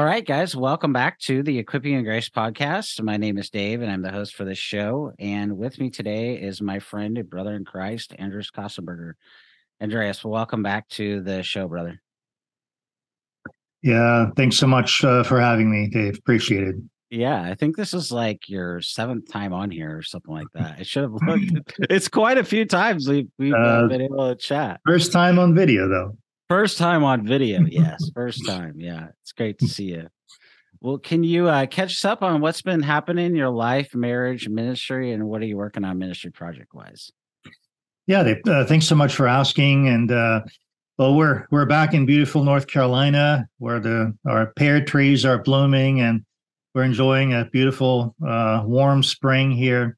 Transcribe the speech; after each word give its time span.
All 0.00 0.06
right, 0.06 0.24
guys, 0.24 0.56
welcome 0.56 0.94
back 0.94 1.18
to 1.18 1.42
the 1.42 1.58
Equipping 1.58 1.94
and 1.94 2.06
Grace 2.06 2.30
podcast. 2.30 3.02
My 3.02 3.18
name 3.18 3.36
is 3.36 3.50
Dave, 3.50 3.82
and 3.82 3.92
I'm 3.92 4.00
the 4.00 4.10
host 4.10 4.34
for 4.34 4.46
this 4.46 4.56
show. 4.56 5.12
And 5.18 5.58
with 5.58 5.78
me 5.78 5.90
today 5.90 6.36
is 6.36 6.62
my 6.62 6.78
friend 6.78 7.18
and 7.18 7.28
brother 7.28 7.54
in 7.54 7.66
Christ, 7.66 8.14
Andreas 8.18 8.50
Köstenberger. 8.50 9.12
Andreas, 9.78 10.24
welcome 10.24 10.62
back 10.62 10.88
to 10.92 11.20
the 11.20 11.42
show, 11.42 11.68
brother. 11.68 12.00
Yeah, 13.82 14.30
thanks 14.38 14.56
so 14.56 14.66
much 14.66 15.04
uh, 15.04 15.22
for 15.22 15.38
having 15.38 15.70
me, 15.70 15.90
Dave. 15.90 16.16
Appreciate 16.16 16.66
it. 16.66 16.76
Yeah, 17.10 17.42
I 17.42 17.54
think 17.54 17.76
this 17.76 17.92
is 17.92 18.10
like 18.10 18.48
your 18.48 18.80
seventh 18.80 19.30
time 19.30 19.52
on 19.52 19.70
here 19.70 19.98
or 19.98 20.02
something 20.02 20.32
like 20.32 20.48
that. 20.54 20.76
I 20.78 20.82
should 20.82 21.02
have 21.02 21.12
looked. 21.26 21.74
it's 21.90 22.08
quite 22.08 22.38
a 22.38 22.44
few 22.44 22.64
times 22.64 23.06
we've, 23.06 23.28
we've 23.38 23.52
uh, 23.52 23.56
uh, 23.58 23.88
been 23.88 24.00
able 24.00 24.30
to 24.30 24.34
chat. 24.34 24.80
First 24.86 25.12
time 25.12 25.38
on 25.38 25.54
video, 25.54 25.88
though. 25.90 26.16
First 26.50 26.78
time 26.78 27.04
on 27.04 27.24
video. 27.24 27.64
Yes, 27.70 28.10
first 28.12 28.44
time. 28.44 28.74
Yeah, 28.76 29.06
it's 29.22 29.30
great 29.30 29.60
to 29.60 29.68
see 29.68 29.84
you. 29.84 30.08
Well, 30.80 30.98
can 30.98 31.22
you 31.22 31.46
uh, 31.46 31.66
catch 31.66 31.92
us 31.92 32.04
up 32.04 32.24
on 32.24 32.40
what's 32.40 32.60
been 32.60 32.82
happening 32.82 33.26
in 33.26 33.36
your 33.36 33.50
life, 33.50 33.94
marriage, 33.94 34.48
ministry, 34.48 35.12
and 35.12 35.28
what 35.28 35.42
are 35.42 35.44
you 35.44 35.56
working 35.56 35.84
on 35.84 35.98
ministry 35.98 36.32
project 36.32 36.74
wise? 36.74 37.12
Yeah, 38.08 38.24
they, 38.24 38.42
uh, 38.48 38.64
thanks 38.64 38.88
so 38.88 38.96
much 38.96 39.14
for 39.14 39.28
asking. 39.28 39.86
And 39.86 40.10
uh, 40.10 40.40
well, 40.98 41.14
we're 41.14 41.46
we're 41.52 41.66
back 41.66 41.94
in 41.94 42.04
beautiful 42.04 42.42
North 42.42 42.66
Carolina, 42.66 43.46
where 43.58 43.78
the 43.78 44.12
our 44.26 44.52
pear 44.54 44.84
trees 44.84 45.24
are 45.24 45.40
blooming, 45.40 46.00
and 46.00 46.24
we're 46.74 46.82
enjoying 46.82 47.32
a 47.32 47.44
beautiful, 47.44 48.16
uh, 48.26 48.64
warm 48.66 49.04
spring 49.04 49.52
here. 49.52 49.96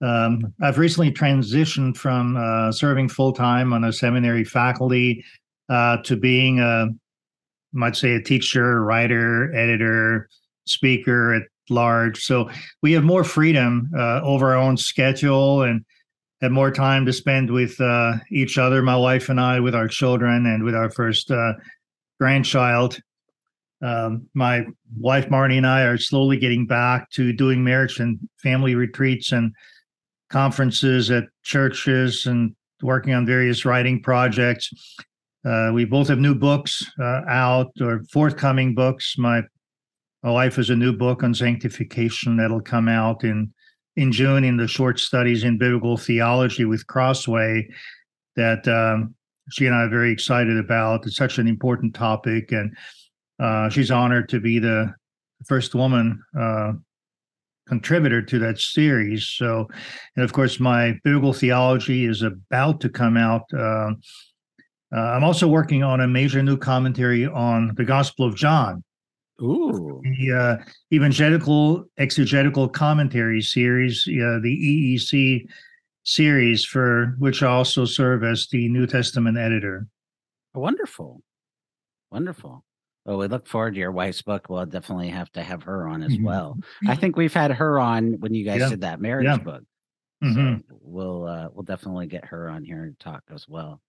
Um, 0.00 0.54
I've 0.62 0.78
recently 0.78 1.12
transitioned 1.12 1.98
from 1.98 2.38
uh, 2.38 2.72
serving 2.72 3.10
full 3.10 3.34
time 3.34 3.74
on 3.74 3.84
a 3.84 3.92
seminary 3.92 4.44
faculty 4.44 5.22
uh, 5.68 5.98
to 6.04 6.16
being 6.16 6.60
a, 6.60 6.88
might 7.72 7.96
say, 7.96 8.14
a 8.14 8.22
teacher, 8.22 8.82
writer, 8.82 9.54
editor, 9.54 10.28
speaker 10.66 11.34
at 11.34 11.42
large. 11.70 12.22
So 12.22 12.50
we 12.82 12.92
have 12.92 13.04
more 13.04 13.24
freedom 13.24 13.90
uh, 13.96 14.20
over 14.22 14.54
our 14.54 14.56
own 14.56 14.76
schedule 14.76 15.62
and 15.62 15.84
have 16.42 16.52
more 16.52 16.70
time 16.70 17.06
to 17.06 17.12
spend 17.12 17.50
with 17.50 17.80
uh, 17.80 18.14
each 18.30 18.58
other, 18.58 18.82
my 18.82 18.96
wife 18.96 19.28
and 19.28 19.40
I, 19.40 19.60
with 19.60 19.74
our 19.74 19.88
children, 19.88 20.46
and 20.46 20.62
with 20.62 20.74
our 20.74 20.90
first 20.90 21.30
uh, 21.30 21.54
grandchild. 22.20 22.98
Um, 23.82 24.28
my 24.34 24.64
wife 24.96 25.28
Marny 25.28 25.58
and 25.58 25.66
I 25.66 25.82
are 25.82 25.98
slowly 25.98 26.38
getting 26.38 26.66
back 26.66 27.10
to 27.12 27.32
doing 27.32 27.62
marriage 27.62 27.98
and 27.98 28.18
family 28.42 28.74
retreats 28.74 29.32
and 29.32 29.52
conferences 30.30 31.10
at 31.10 31.24
churches 31.42 32.26
and 32.26 32.54
working 32.82 33.14
on 33.14 33.26
various 33.26 33.64
writing 33.64 34.02
projects. 34.02 34.70
Uh, 35.44 35.70
we 35.72 35.84
both 35.84 36.08
have 36.08 36.18
new 36.18 36.34
books 36.34 36.82
uh, 37.00 37.20
out 37.28 37.70
or 37.80 38.02
forthcoming 38.12 38.74
books. 38.74 39.16
My 39.18 39.42
my 40.22 40.30
wife 40.30 40.56
has 40.56 40.70
a 40.70 40.76
new 40.76 40.92
book 40.96 41.22
on 41.22 41.34
sanctification 41.34 42.36
that'll 42.36 42.62
come 42.62 42.88
out 42.88 43.24
in 43.24 43.52
in 43.96 44.10
June 44.10 44.42
in 44.42 44.56
the 44.56 44.66
short 44.66 44.98
studies 44.98 45.44
in 45.44 45.58
biblical 45.58 45.96
theology 45.96 46.64
with 46.64 46.86
Crossway 46.86 47.68
that 48.36 48.66
um, 48.66 49.14
she 49.50 49.66
and 49.66 49.74
I 49.74 49.82
are 49.82 49.88
very 49.88 50.10
excited 50.10 50.56
about. 50.56 51.06
It's 51.06 51.16
such 51.16 51.38
an 51.38 51.46
important 51.46 51.94
topic, 51.94 52.50
and 52.52 52.74
uh, 53.38 53.68
she's 53.68 53.90
honored 53.90 54.28
to 54.30 54.40
be 54.40 54.58
the 54.58 54.92
first 55.46 55.74
woman 55.74 56.22
uh, 56.38 56.72
contributor 57.68 58.22
to 58.22 58.38
that 58.38 58.58
series. 58.58 59.26
So, 59.28 59.68
and 60.16 60.24
of 60.24 60.32
course, 60.32 60.58
my 60.58 60.98
biblical 61.04 61.32
theology 61.32 62.06
is 62.06 62.22
about 62.22 62.80
to 62.80 62.88
come 62.88 63.16
out 63.16 63.42
uh, 64.94 65.00
I'm 65.00 65.24
also 65.24 65.48
working 65.48 65.82
on 65.82 66.00
a 66.00 66.06
major 66.06 66.42
new 66.42 66.56
commentary 66.56 67.26
on 67.26 67.74
the 67.76 67.84
Gospel 67.84 68.26
of 68.26 68.36
John. 68.36 68.84
Ooh. 69.42 70.00
The 70.04 70.32
uh, 70.32 70.64
Evangelical 70.92 71.86
Exegetical 71.98 72.68
Commentary 72.68 73.42
series, 73.42 74.06
uh, 74.08 74.38
the 74.42 74.96
EEC 74.96 75.46
series, 76.04 76.64
for 76.64 77.16
which 77.18 77.42
I 77.42 77.48
also 77.48 77.84
serve 77.84 78.22
as 78.22 78.46
the 78.48 78.68
New 78.68 78.86
Testament 78.86 79.36
editor. 79.36 79.88
Wonderful. 80.54 81.22
Wonderful. 82.12 82.64
Well, 83.04 83.18
we 83.18 83.26
look 83.26 83.48
forward 83.48 83.74
to 83.74 83.80
your 83.80 83.92
wife's 83.92 84.22
book. 84.22 84.46
We'll 84.48 84.64
definitely 84.66 85.08
have 85.08 85.30
to 85.32 85.42
have 85.42 85.64
her 85.64 85.88
on 85.88 86.02
as 86.02 86.12
mm-hmm. 86.12 86.24
well. 86.24 86.58
I 86.86 86.94
think 86.94 87.16
we've 87.16 87.34
had 87.34 87.50
her 87.50 87.80
on 87.80 88.20
when 88.20 88.32
you 88.32 88.44
guys 88.44 88.60
yeah. 88.60 88.68
did 88.68 88.80
that 88.82 89.00
marriage 89.00 89.26
yeah. 89.26 89.36
book. 89.36 89.62
Mm-hmm. 90.22 90.56
So 90.68 90.78
we'll 90.80 91.26
uh, 91.26 91.48
we'll 91.52 91.64
definitely 91.64 92.06
get 92.06 92.26
her 92.26 92.48
on 92.48 92.64
here 92.64 92.84
and 92.84 92.98
talk 92.98 93.24
as 93.34 93.46
well. 93.48 93.82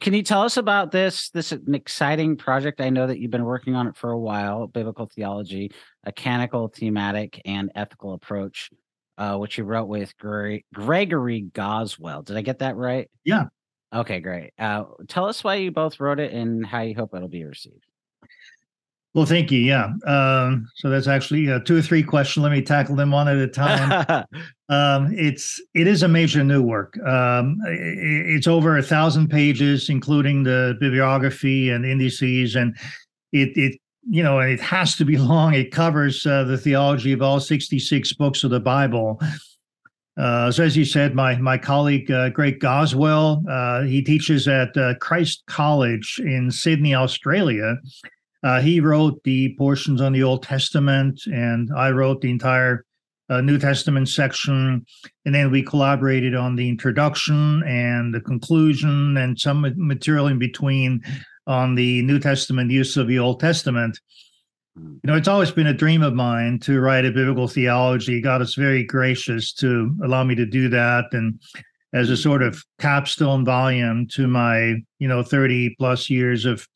Can 0.00 0.12
you 0.12 0.22
tell 0.22 0.42
us 0.42 0.58
about 0.58 0.92
this? 0.92 1.30
This 1.30 1.50
is 1.50 1.60
an 1.66 1.74
exciting 1.74 2.36
project. 2.36 2.80
I 2.80 2.90
know 2.90 3.06
that 3.06 3.18
you've 3.18 3.30
been 3.30 3.44
working 3.44 3.74
on 3.74 3.86
it 3.86 3.96
for 3.96 4.10
a 4.10 4.18
while. 4.18 4.66
Biblical 4.66 5.06
theology, 5.06 5.72
a 6.04 6.12
canonical, 6.12 6.68
thematic, 6.68 7.40
and 7.46 7.72
ethical 7.74 8.12
approach, 8.12 8.68
uh, 9.16 9.36
which 9.38 9.56
you 9.56 9.64
wrote 9.64 9.88
with 9.88 10.14
Gre- 10.18 10.58
Gregory 10.74 11.40
Goswell. 11.40 12.22
Did 12.22 12.36
I 12.36 12.42
get 12.42 12.58
that 12.58 12.76
right? 12.76 13.10
Yeah. 13.24 13.44
Okay, 13.92 14.20
great. 14.20 14.52
Uh, 14.58 14.84
tell 15.08 15.24
us 15.24 15.42
why 15.42 15.54
you 15.54 15.70
both 15.70 15.98
wrote 16.00 16.20
it 16.20 16.32
and 16.32 16.66
how 16.66 16.82
you 16.82 16.94
hope 16.94 17.14
it'll 17.14 17.26
be 17.26 17.44
received. 17.44 17.86
Well, 19.14 19.24
thank 19.24 19.50
you. 19.50 19.60
Yeah. 19.60 19.94
Um, 20.06 20.68
so 20.74 20.90
that's 20.90 21.08
actually 21.08 21.50
uh, 21.50 21.60
two 21.60 21.78
or 21.78 21.82
three 21.82 22.02
questions. 22.02 22.44
Let 22.44 22.52
me 22.52 22.60
tackle 22.60 22.94
them 22.94 23.10
one 23.10 23.26
at 23.26 23.38
a 23.38 23.48
time. 23.48 24.24
um, 24.68 25.12
it's 25.16 25.60
it 25.74 25.86
is 25.86 26.02
a 26.02 26.08
major 26.08 26.44
new 26.44 26.62
work. 26.62 26.98
Um, 27.06 27.58
it, 27.66 28.36
it's 28.36 28.46
over 28.46 28.76
a 28.76 28.82
thousand 28.82 29.28
pages, 29.28 29.88
including 29.88 30.42
the 30.42 30.76
bibliography 30.78 31.70
and 31.70 31.86
indices, 31.86 32.54
and 32.54 32.76
it 33.32 33.56
it 33.56 33.80
you 34.08 34.22
know 34.22 34.40
it 34.40 34.60
has 34.60 34.96
to 34.96 35.04
be 35.04 35.16
long. 35.32 35.54
It 35.54 35.72
covers 35.72 36.26
uh, 36.26 36.44
the 36.44 36.58
theology 36.58 37.12
of 37.12 37.22
all 37.22 37.40
sixty 37.40 37.78
six 37.78 38.12
books 38.12 38.44
of 38.44 38.50
the 38.50 38.60
Bible. 38.60 39.20
Uh, 40.18 40.50
so 40.50 40.64
as 40.64 40.76
you 40.76 40.84
said, 40.84 41.14
my 41.14 41.36
my 41.36 41.56
colleague 41.56 42.10
uh, 42.10 42.28
Greg 42.30 42.60
Goswell, 42.60 43.42
uh, 43.48 43.82
he 43.82 44.02
teaches 44.02 44.48
at 44.48 44.76
uh, 44.76 44.94
Christ 44.96 45.44
College 45.46 46.20
in 46.24 46.50
Sydney, 46.50 46.94
Australia, 46.94 47.76
uh, 48.42 48.60
he 48.60 48.80
wrote 48.80 49.22
the 49.24 49.54
portions 49.56 50.00
on 50.00 50.12
the 50.12 50.22
Old 50.22 50.42
Testament, 50.42 51.20
and 51.26 51.70
I 51.76 51.90
wrote 51.90 52.20
the 52.20 52.30
entire 52.30 52.84
uh, 53.28 53.40
New 53.40 53.58
Testament 53.58 54.08
section. 54.08 54.84
And 55.24 55.34
then 55.34 55.50
we 55.50 55.62
collaborated 55.62 56.34
on 56.34 56.56
the 56.56 56.68
introduction 56.68 57.62
and 57.64 58.14
the 58.14 58.20
conclusion 58.20 59.16
and 59.16 59.38
some 59.38 59.74
material 59.76 60.26
in 60.26 60.38
between 60.38 61.02
on 61.46 61.74
the 61.74 62.02
New 62.02 62.18
Testament 62.18 62.70
use 62.70 62.96
of 62.96 63.08
the 63.08 63.18
Old 63.18 63.40
Testament. 63.40 63.98
Hmm. 64.76 64.94
You 65.02 65.10
know, 65.10 65.16
it's 65.16 65.28
always 65.28 65.50
been 65.50 65.66
a 65.66 65.74
dream 65.74 66.02
of 66.02 66.14
mine 66.14 66.58
to 66.60 66.80
write 66.80 67.04
a 67.04 67.10
biblical 67.10 67.48
theology. 67.48 68.20
God 68.20 68.42
is 68.42 68.54
very 68.54 68.84
gracious 68.84 69.52
to 69.54 69.94
allow 70.02 70.24
me 70.24 70.34
to 70.34 70.46
do 70.46 70.68
that. 70.68 71.06
And 71.12 71.40
as 71.94 72.10
a 72.10 72.16
sort 72.16 72.42
of 72.42 72.62
capstone 72.78 73.44
volume 73.44 74.06
to 74.08 74.26
my, 74.26 74.76
you 74.98 75.08
know, 75.08 75.22
30 75.22 75.74
plus 75.78 76.10
years 76.10 76.44
of 76.44 76.66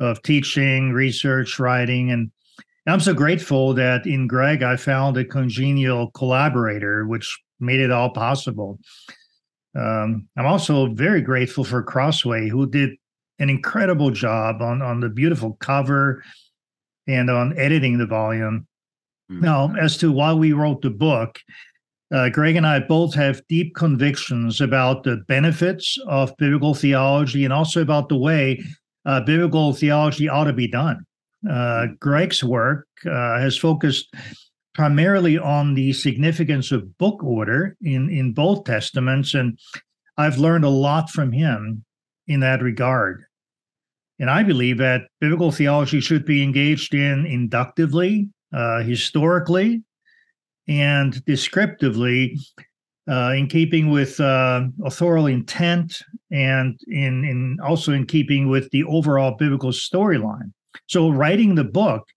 of 0.00 0.20
teaching, 0.22 0.92
research, 0.92 1.60
writing, 1.60 2.10
and 2.10 2.30
I'm 2.86 3.00
so 3.00 3.14
grateful 3.14 3.72
that 3.74 4.06
in 4.06 4.26
Greg 4.26 4.62
I 4.62 4.76
found 4.76 5.16
a 5.16 5.24
congenial 5.24 6.10
collaborator, 6.10 7.06
which 7.06 7.38
made 7.58 7.80
it 7.80 7.90
all 7.90 8.10
possible. 8.10 8.78
Um, 9.74 10.28
I'm 10.36 10.46
also 10.46 10.92
very 10.92 11.22
grateful 11.22 11.64
for 11.64 11.82
Crossway, 11.82 12.48
who 12.48 12.68
did 12.68 12.90
an 13.38 13.50
incredible 13.50 14.10
job 14.10 14.62
on 14.62 14.82
on 14.82 15.00
the 15.00 15.08
beautiful 15.08 15.56
cover 15.60 16.22
and 17.06 17.30
on 17.30 17.58
editing 17.58 17.98
the 17.98 18.06
volume. 18.06 18.66
Mm-hmm. 19.30 19.40
Now, 19.40 19.74
as 19.80 19.96
to 19.98 20.12
why 20.12 20.32
we 20.32 20.52
wrote 20.52 20.82
the 20.82 20.90
book, 20.90 21.40
uh, 22.12 22.28
Greg 22.28 22.56
and 22.56 22.66
I 22.66 22.80
both 22.80 23.14
have 23.14 23.46
deep 23.48 23.74
convictions 23.74 24.60
about 24.60 25.02
the 25.02 25.16
benefits 25.26 25.98
of 26.06 26.36
biblical 26.36 26.74
theology 26.74 27.44
and 27.44 27.52
also 27.52 27.80
about 27.82 28.08
the 28.08 28.16
way 28.16 28.62
uh, 29.06 29.20
biblical 29.22 29.72
theology 29.72 30.28
ought 30.28 30.44
to 30.44 30.52
be 30.52 30.68
done. 30.68 31.04
Uh, 31.48 31.86
work 32.42 32.86
uh, 33.06 33.38
has 33.38 33.56
focused 33.56 34.14
primarily 34.74 35.38
on 35.38 35.74
the 35.74 35.92
significance 35.92 36.72
of 36.72 36.98
book 36.98 37.22
order 37.22 37.76
in, 37.82 38.10
in 38.10 38.32
both 38.32 38.64
testaments, 38.64 39.34
and 39.34 39.58
I've 40.16 40.38
learned 40.38 40.64
a 40.64 40.68
lot 40.70 41.10
from 41.10 41.32
him 41.32 41.84
in 42.26 42.40
that 42.40 42.62
regard. 42.62 43.24
And 44.18 44.30
I 44.30 44.42
believe 44.42 44.78
that 44.78 45.02
biblical 45.20 45.50
theology 45.50 46.00
should 46.00 46.24
be 46.24 46.42
engaged 46.42 46.94
in 46.94 47.26
inductively, 47.26 48.28
uh, 48.52 48.82
historically, 48.82 49.82
and 50.68 51.24
descriptively, 51.24 52.38
uh, 53.08 53.32
in 53.36 53.48
keeping 53.48 53.90
with 53.90 54.18
uh, 54.20 54.62
authorial 54.84 55.26
intent 55.26 56.00
and 56.30 56.78
in, 56.86 57.24
in 57.24 57.58
also 57.62 57.92
in 57.92 58.06
keeping 58.06 58.48
with 58.48 58.70
the 58.70 58.84
overall 58.84 59.36
biblical 59.36 59.70
storyline. 59.70 60.52
So, 60.86 61.10
writing 61.10 61.54
the 61.54 61.64
book 61.64 62.08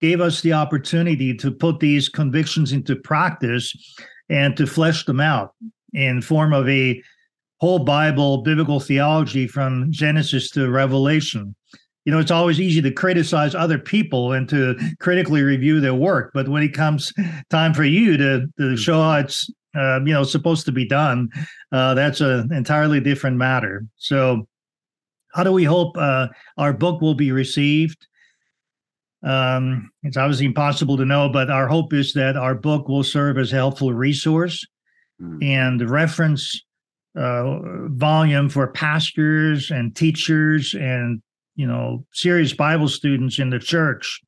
gave 0.00 0.20
us 0.20 0.40
the 0.40 0.52
opportunity 0.52 1.34
to 1.36 1.50
put 1.50 1.80
these 1.80 2.08
convictions 2.08 2.72
into 2.72 2.96
practice 2.96 3.74
and 4.28 4.56
to 4.56 4.66
flesh 4.66 5.04
them 5.04 5.20
out 5.20 5.54
in 5.92 6.22
form 6.22 6.52
of 6.52 6.68
a 6.68 7.02
whole 7.60 7.80
Bible 7.80 8.38
biblical 8.38 8.80
theology 8.80 9.46
from 9.46 9.92
Genesis 9.92 10.50
to 10.50 10.70
Revelation. 10.70 11.54
You 12.06 12.12
know, 12.12 12.18
it's 12.18 12.30
always 12.30 12.58
easy 12.58 12.80
to 12.80 12.90
criticize 12.90 13.54
other 13.54 13.78
people 13.78 14.32
and 14.32 14.48
to 14.48 14.74
critically 15.00 15.42
review 15.42 15.80
their 15.80 15.94
work, 15.94 16.30
but 16.32 16.48
when 16.48 16.62
it 16.62 16.72
comes 16.72 17.12
time 17.50 17.74
for 17.74 17.84
you 17.84 18.16
to, 18.16 18.46
to 18.58 18.76
show 18.76 19.02
how 19.02 19.18
it's 19.18 19.50
uh, 19.76 20.00
you 20.00 20.12
know 20.12 20.24
supposed 20.24 20.64
to 20.66 20.72
be 20.72 20.86
done, 20.86 21.28
uh, 21.72 21.94
that's 21.94 22.20
an 22.20 22.52
entirely 22.52 23.00
different 23.00 23.36
matter. 23.36 23.84
So, 23.96 24.48
how 25.32 25.44
do 25.44 25.52
we 25.52 25.64
hope 25.64 25.96
uh, 25.96 26.28
our 26.56 26.72
book 26.72 27.00
will 27.00 27.14
be 27.14 27.32
received? 27.32 28.06
Um, 29.22 29.90
it's 30.02 30.16
obviously 30.16 30.46
impossible 30.46 30.96
to 30.96 31.04
know, 31.04 31.28
but 31.28 31.50
our 31.50 31.68
hope 31.68 31.92
is 31.92 32.14
that 32.14 32.36
our 32.36 32.54
book 32.54 32.88
will 32.88 33.04
serve 33.04 33.36
as 33.38 33.52
a 33.52 33.56
helpful 33.56 33.92
resource 33.92 34.66
mm. 35.20 35.44
and 35.44 35.88
reference 35.88 36.62
uh, 37.16 37.58
volume 37.88 38.48
for 38.48 38.68
pastors 38.68 39.70
and 39.70 39.94
teachers 39.94 40.74
and 40.74 41.20
you 41.56 41.66
know 41.66 42.06
serious 42.12 42.52
Bible 42.52 42.88
students 42.88 43.38
in 43.38 43.50
the 43.50 43.58
church. 43.58 44.20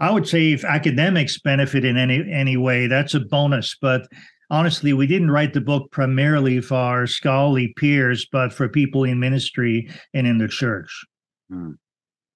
I 0.00 0.10
would 0.10 0.28
say 0.28 0.52
if 0.52 0.64
academics 0.64 1.40
benefit 1.40 1.84
in 1.84 1.96
any 1.96 2.24
any 2.32 2.56
way, 2.56 2.86
that's 2.86 3.14
a 3.14 3.20
bonus. 3.20 3.76
But 3.80 4.02
honestly, 4.50 4.92
we 4.92 5.06
didn't 5.06 5.30
write 5.30 5.52
the 5.52 5.60
book 5.60 5.90
primarily 5.90 6.60
for 6.60 6.76
our 6.76 7.06
scholarly 7.06 7.74
peers, 7.76 8.26
but 8.30 8.52
for 8.52 8.68
people 8.68 9.04
in 9.04 9.18
ministry 9.18 9.90
and 10.14 10.26
in 10.26 10.38
the 10.38 10.48
church. 10.48 11.04
Mm. 11.50 11.76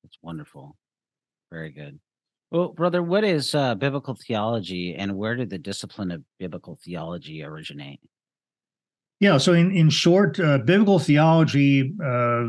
That's 0.03 0.19
wonderful. 0.23 0.77
Very 1.51 1.71
good. 1.71 1.99
Well, 2.51 2.69
brother, 2.69 3.03
what 3.03 3.25
is 3.25 3.55
uh, 3.55 3.75
biblical 3.75 4.15
theology, 4.15 4.95
and 4.95 5.17
where 5.17 5.37
did 5.37 5.49
the 5.49 5.59
discipline 5.59 6.11
of 6.11 6.23
biblical 6.39 6.79
theology 6.85 7.43
originate? 7.43 8.01
Yeah, 9.21 9.39
so 9.39 9.53
in 9.53 9.71
in 9.71 9.89
short, 9.89 10.39
uh, 10.39 10.59
biblical 10.59 10.99
theology, 10.99 11.95
uh, 12.05 12.43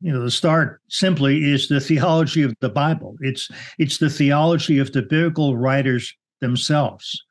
you 0.00 0.12
know, 0.12 0.22
the 0.22 0.30
start 0.30 0.82
simply 0.88 1.50
is 1.50 1.66
the 1.66 1.80
theology 1.80 2.42
of 2.42 2.54
the 2.60 2.68
Bible. 2.68 3.16
It's 3.20 3.50
it's 3.78 3.98
the 3.98 4.10
theology 4.10 4.78
of 4.78 4.92
the 4.92 5.02
biblical 5.02 5.56
writers 5.56 6.14
themselves. 6.40 7.24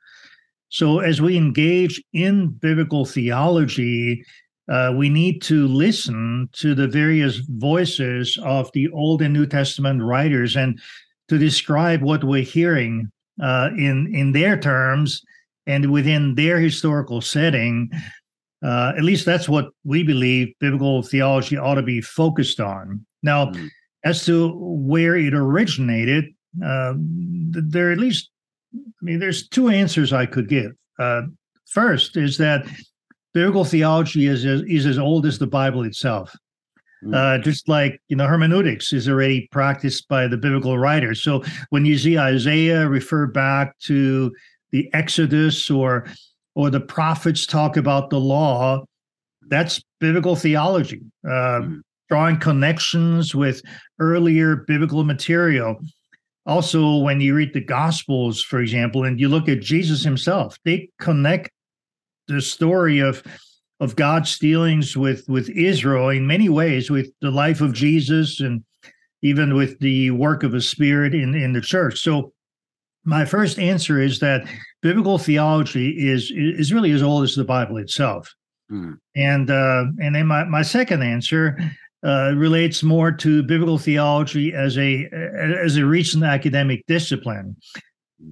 So 0.73 1.01
as 1.01 1.21
we 1.21 1.37
engage 1.37 2.01
in 2.13 2.47
biblical 2.47 3.05
theology, 3.05 4.25
uh, 4.67 4.91
we 4.97 5.07
need 5.07 5.43
to 5.43 5.67
listen 5.67 6.49
to 6.53 6.73
the 6.73 6.87
various 6.87 7.37
voices 7.47 8.39
of 8.43 8.71
the 8.73 8.89
Old 8.89 9.21
and 9.21 9.35
New 9.35 9.45
Testament 9.45 10.01
writers 10.01 10.55
and 10.55 10.79
to 11.29 11.37
describe 11.37 12.01
what 12.01 12.23
we're 12.23 12.41
hearing 12.41 13.11
uh, 13.39 13.69
in 13.77 14.15
in 14.15 14.31
their 14.31 14.59
terms 14.59 15.21
and 15.67 15.91
within 15.91 16.33
their 16.33 16.59
historical 16.59 17.21
setting. 17.21 17.91
Uh, 18.65 18.93
at 18.97 19.03
least 19.03 19.27
that's 19.27 19.47
what 19.47 19.69
we 19.83 20.01
believe 20.01 20.55
biblical 20.59 21.03
theology 21.03 21.55
ought 21.55 21.75
to 21.75 21.83
be 21.83 22.01
focused 22.01 22.59
on. 22.59 23.05
Now, 23.21 23.51
mm. 23.51 23.69
as 24.03 24.25
to 24.25 24.53
where 24.57 25.15
it 25.17 25.35
originated, 25.35 26.33
uh, 26.65 26.95
there 26.97 27.89
are 27.89 27.91
at 27.91 27.99
least, 27.99 28.31
I 28.75 28.79
mean, 29.01 29.19
there's 29.19 29.47
two 29.47 29.69
answers 29.69 30.13
I 30.13 30.25
could 30.25 30.47
give. 30.47 30.71
Uh, 30.99 31.23
first 31.67 32.17
is 32.17 32.37
that 32.37 32.65
biblical 33.33 33.65
theology 33.65 34.27
is, 34.27 34.45
is, 34.45 34.61
is 34.63 34.85
as 34.85 34.99
old 34.99 35.25
as 35.25 35.39
the 35.39 35.47
Bible 35.47 35.83
itself. 35.83 36.35
Mm. 37.03 37.15
Uh, 37.15 37.37
just 37.41 37.67
like 37.67 38.01
you 38.07 38.15
know, 38.15 38.27
hermeneutics 38.27 38.93
is 38.93 39.09
already 39.09 39.47
practiced 39.51 40.07
by 40.07 40.27
the 40.27 40.37
biblical 40.37 40.77
writers. 40.77 41.21
So 41.21 41.43
when 41.69 41.85
you 41.85 41.97
see 41.97 42.17
Isaiah 42.17 42.87
refer 42.87 43.27
back 43.27 43.77
to 43.79 44.31
the 44.71 44.89
Exodus 44.93 45.69
or 45.69 46.07
or 46.55 46.69
the 46.69 46.79
prophets 46.79 47.45
talk 47.45 47.77
about 47.77 48.09
the 48.09 48.19
law, 48.19 48.85
that's 49.47 49.81
biblical 49.99 50.35
theology, 50.35 51.01
uh, 51.25 51.61
mm. 51.61 51.81
drawing 52.09 52.39
connections 52.39 53.35
with 53.35 53.61
earlier 53.99 54.55
biblical 54.55 55.03
material. 55.03 55.77
Also, 56.45 56.97
when 56.97 57.21
you 57.21 57.35
read 57.35 57.53
the 57.53 57.61
Gospels, 57.61 58.41
for 58.41 58.59
example, 58.59 59.05
and 59.05 59.19
you 59.19 59.29
look 59.29 59.47
at 59.47 59.61
Jesus 59.61 60.03
himself, 60.03 60.57
they 60.65 60.89
connect 60.99 61.51
the 62.27 62.41
story 62.41 62.99
of 62.99 63.23
of 63.79 63.95
God's 63.95 64.37
dealings 64.37 64.95
with 64.95 65.27
with 65.27 65.49
Israel 65.49 66.09
in 66.09 66.27
many 66.27 66.49
ways, 66.49 66.89
with 66.89 67.09
the 67.21 67.31
life 67.31 67.61
of 67.61 67.73
Jesus 67.73 68.39
and 68.39 68.63
even 69.21 69.55
with 69.55 69.79
the 69.79 70.11
work 70.11 70.43
of 70.43 70.51
the 70.51 70.61
Spirit 70.61 71.15
in 71.15 71.33
in 71.33 71.53
the 71.53 71.61
church. 71.61 71.99
So, 71.99 72.33
my 73.05 73.25
first 73.25 73.57
answer 73.57 74.01
is 74.01 74.19
that 74.19 74.45
biblical 74.81 75.17
theology 75.17 75.91
is 76.09 76.31
is 76.35 76.73
really 76.73 76.91
as 76.91 77.01
old 77.03 77.23
as 77.23 77.35
the 77.35 77.45
Bible 77.45 77.77
itself. 77.77 78.33
Mm. 78.69 78.97
And 79.15 79.49
uh, 79.49 79.85
and 80.01 80.15
then 80.15 80.27
my 80.27 80.43
my 80.43 80.61
second 80.61 81.03
answer 81.03 81.57
uh, 82.03 82.33
relates 82.35 82.83
more 82.83 83.11
to 83.11 83.43
biblical 83.43 83.77
theology 83.77 84.53
as 84.53 84.77
a 84.77 85.05
as 85.63 85.77
a 85.77 85.85
recent 85.85 86.23
academic 86.23 86.85
discipline. 86.85 87.55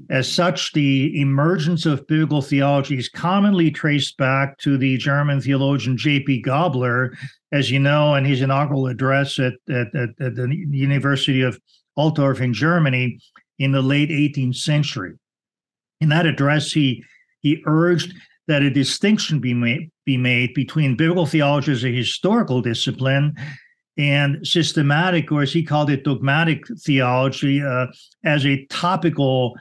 As 0.09 0.31
such, 0.31 0.71
the 0.73 1.19
emergence 1.19 1.85
of 1.85 2.07
biblical 2.07 2.41
theology 2.41 2.97
is 2.97 3.09
commonly 3.09 3.71
traced 3.71 4.17
back 4.17 4.57
to 4.59 4.77
the 4.77 4.97
German 4.97 5.41
theologian 5.41 5.97
J.P. 5.97 6.43
Gabler, 6.43 7.13
as 7.51 7.69
you 7.69 7.79
know, 7.79 8.15
in 8.15 8.23
his 8.23 8.41
inaugural 8.41 8.87
address 8.87 9.37
at, 9.37 9.53
at, 9.69 9.93
at, 9.93 10.09
at 10.19 10.35
the 10.35 10.65
University 10.69 11.41
of 11.41 11.59
Altdorf 11.97 12.39
in 12.39 12.53
Germany 12.53 13.19
in 13.59 13.71
the 13.71 13.81
late 13.81 14.09
18th 14.09 14.55
century. 14.55 15.15
In 15.99 16.09
that 16.09 16.25
address, 16.25 16.71
he, 16.71 17.03
he 17.41 17.61
urged 17.65 18.13
that 18.47 18.61
a 18.61 18.69
distinction 18.69 19.39
be 19.39 19.53
made, 19.53 19.91
be 20.05 20.17
made 20.17 20.53
between 20.53 20.95
biblical 20.95 21.25
theology 21.25 21.71
as 21.71 21.83
a 21.83 21.93
historical 21.93 22.61
discipline 22.61 23.35
and 23.97 24.45
systematic, 24.45 25.31
or 25.31 25.41
as 25.41 25.53
he 25.53 25.63
called 25.63 25.89
it, 25.89 26.03
dogmatic 26.03 26.63
theology 26.79 27.61
uh, 27.61 27.87
as 28.23 28.45
a 28.45 28.65
topical 28.67 29.55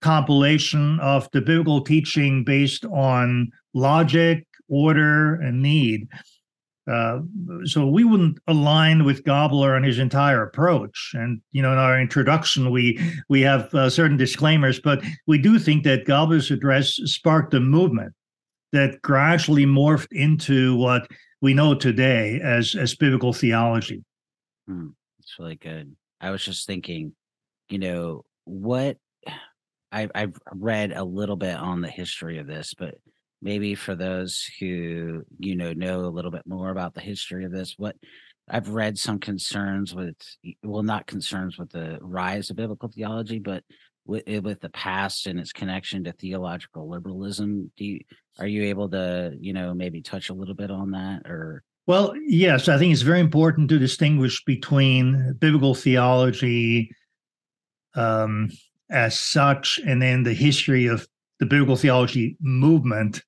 compilation 0.00 0.98
of 1.00 1.28
the 1.32 1.40
biblical 1.40 1.80
teaching 1.80 2.44
based 2.44 2.84
on 2.86 3.50
logic, 3.72 4.46
order, 4.68 5.34
and 5.36 5.62
need. 5.62 6.08
Uh, 6.90 7.20
so 7.64 7.86
we 7.86 8.04
wouldn't 8.04 8.38
align 8.46 9.04
with 9.04 9.24
Gabler 9.24 9.74
and 9.74 9.86
his 9.86 9.98
entire 9.98 10.42
approach. 10.42 11.12
And 11.14 11.40
you 11.52 11.62
know, 11.62 11.72
in 11.72 11.78
our 11.78 11.98
introduction, 11.98 12.70
we 12.70 13.00
we 13.30 13.40
have 13.40 13.74
uh, 13.74 13.88
certain 13.88 14.18
disclaimers, 14.18 14.80
but 14.80 15.02
we 15.26 15.38
do 15.38 15.58
think 15.58 15.84
that 15.84 16.04
Gabler's 16.04 16.50
address 16.50 17.00
sparked 17.04 17.54
a 17.54 17.60
movement 17.60 18.12
that 18.74 19.00
gradually 19.02 19.64
morphed 19.64 20.12
into 20.12 20.76
what 20.76 21.06
we 21.40 21.54
know 21.54 21.74
today 21.74 22.40
as 22.42 22.74
as 22.74 22.94
biblical 22.94 23.32
theology. 23.32 24.04
Hmm, 24.66 24.88
it's 25.20 25.36
really 25.38 25.54
good. 25.54 25.94
I 26.20 26.30
was 26.30 26.44
just 26.44 26.66
thinking, 26.66 27.14
you 27.68 27.78
know, 27.78 28.24
what 28.44 28.98
I've 29.92 30.10
I've 30.14 30.36
read 30.52 30.92
a 30.92 31.04
little 31.04 31.36
bit 31.36 31.56
on 31.56 31.80
the 31.80 31.88
history 31.88 32.38
of 32.38 32.48
this, 32.48 32.74
but 32.74 32.96
maybe 33.40 33.76
for 33.76 33.94
those 33.94 34.44
who 34.58 35.22
you 35.38 35.54
know 35.54 35.72
know 35.72 36.00
a 36.00 36.10
little 36.10 36.32
bit 36.32 36.46
more 36.46 36.70
about 36.70 36.94
the 36.94 37.00
history 37.00 37.44
of 37.44 37.52
this, 37.52 37.74
what 37.78 37.94
I've 38.48 38.70
read 38.70 38.98
some 38.98 39.20
concerns 39.20 39.94
with 39.94 40.16
well, 40.64 40.82
not 40.82 41.06
concerns 41.06 41.58
with 41.58 41.70
the 41.70 41.98
rise 42.00 42.50
of 42.50 42.56
biblical 42.56 42.88
theology, 42.88 43.38
but 43.38 43.62
with 44.06 44.22
eh, 44.26 44.38
with 44.38 44.60
the 44.60 44.70
past 44.70 45.26
and 45.26 45.38
its 45.38 45.52
connection 45.52 46.04
to 46.04 46.12
theological 46.12 46.88
liberalism. 46.88 47.70
Do 47.76 47.84
you 47.84 48.00
are 48.38 48.46
you 48.46 48.64
able 48.64 48.88
to 48.90 49.36
you 49.40 49.52
know 49.52 49.74
maybe 49.74 50.02
touch 50.02 50.30
a 50.30 50.34
little 50.34 50.54
bit 50.54 50.70
on 50.70 50.92
that 50.92 51.22
or? 51.26 51.62
Well, 51.86 52.14
yes, 52.26 52.68
I 52.68 52.78
think 52.78 52.92
it's 52.92 53.02
very 53.02 53.20
important 53.20 53.68
to 53.68 53.78
distinguish 53.78 54.42
between 54.44 55.36
biblical 55.38 55.74
theology 55.74 56.90
um, 57.94 58.48
as 58.90 59.18
such, 59.18 59.78
and 59.86 60.00
then 60.00 60.22
the 60.22 60.32
history 60.32 60.86
of 60.86 61.06
the 61.40 61.46
biblical 61.46 61.76
theology 61.76 62.38
movement, 62.40 63.22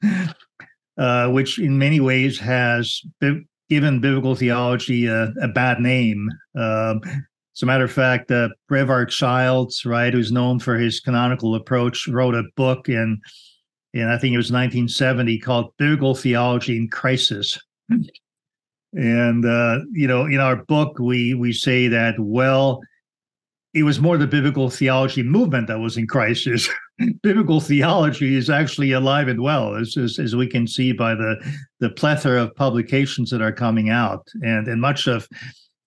uh, 0.99 1.29
which 1.29 1.59
in 1.59 1.79
many 1.79 2.01
ways 2.01 2.39
has 2.39 3.03
bi- 3.21 3.43
given 3.69 4.01
biblical 4.01 4.35
theology 4.35 5.07
a, 5.07 5.33
a 5.43 5.49
bad 5.49 5.81
name. 5.81 6.31
Um, 6.59 7.03
as 7.57 7.63
a 7.63 7.67
matter 7.67 7.85
of 7.85 7.93
fact, 7.93 8.31
uh, 8.31 8.51
Brevard 8.69 9.09
Childs, 9.09 9.87
right, 9.87 10.13
who's 10.13 10.31
known 10.31 10.59
for 10.59 10.77
his 10.77 11.01
canonical 11.01 11.55
approach, 11.55 12.07
wrote 12.07 12.35
a 12.35 12.43
book 12.55 12.91
in, 12.91 13.19
in 13.95 14.09
I 14.09 14.19
think 14.19 14.35
it 14.35 14.37
was 14.37 14.53
1970 14.53 15.39
called 15.39 15.73
Biblical 15.79 16.15
Theology 16.15 16.77
in 16.77 16.89
Crisis. 16.89 17.59
And 18.93 19.45
uh, 19.47 19.79
you 19.93 20.07
know, 20.07 20.27
in 20.27 20.39
our 20.39 20.57
book, 20.57 20.99
we 20.99 21.33
we 21.33 21.53
say 21.53 21.89
that 21.89 22.15
well, 22.19 22.81
it 23.73 23.85
was 23.85 24.01
more 24.01 24.19
the 24.19 24.27
biblical 24.27 24.69
theology 24.69 25.23
movement 25.23 25.67
that 25.69 25.79
was 25.79 25.97
in 25.97 26.07
crisis. 26.07 26.69
biblical 27.23 27.61
theology 27.61 28.37
is 28.37 28.49
actually 28.49 28.93
alive 28.93 29.29
and 29.29 29.43
well, 29.43 29.75
as, 29.77 29.97
as, 29.99 30.19
as 30.19 30.35
we 30.35 30.47
can 30.47 30.67
see 30.67 30.93
by 30.93 31.15
the 31.15 31.37
the 31.81 31.91
plethora 31.91 32.43
of 32.43 32.55
publications 32.55 33.31
that 33.31 33.43
are 33.43 33.53
coming 33.53 33.89
out, 33.89 34.27
and 34.43 34.69
and 34.69 34.81
much 34.81 35.07
of 35.07 35.27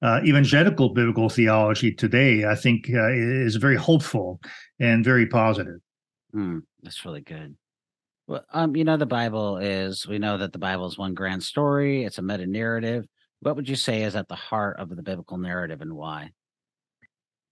uh, 0.01 0.21
evangelical 0.25 0.89
biblical 0.89 1.29
theology 1.29 1.91
today, 1.91 2.45
I 2.45 2.55
think, 2.55 2.89
uh, 2.89 3.11
is 3.11 3.55
very 3.55 3.75
hopeful 3.75 4.39
and 4.79 5.03
very 5.03 5.27
positive. 5.27 5.79
Mm, 6.33 6.61
that's 6.81 7.03
really 7.05 7.21
good. 7.21 7.55
Well, 8.27 8.45
um, 8.53 8.75
you 8.75 8.83
know, 8.83 8.97
the 8.97 9.05
Bible 9.05 9.57
is, 9.57 10.07
we 10.07 10.19
know 10.19 10.37
that 10.37 10.53
the 10.53 10.59
Bible 10.59 10.85
is 10.85 10.97
one 10.97 11.13
grand 11.13 11.43
story, 11.43 12.03
it's 12.03 12.19
a 12.19 12.21
meta 12.21 12.45
narrative. 12.45 13.05
What 13.41 13.55
would 13.55 13.67
you 13.67 13.75
say 13.75 14.03
is 14.03 14.15
at 14.15 14.27
the 14.27 14.35
heart 14.35 14.79
of 14.79 14.95
the 14.95 15.01
biblical 15.01 15.37
narrative 15.37 15.81
and 15.81 15.93
why? 15.93 16.31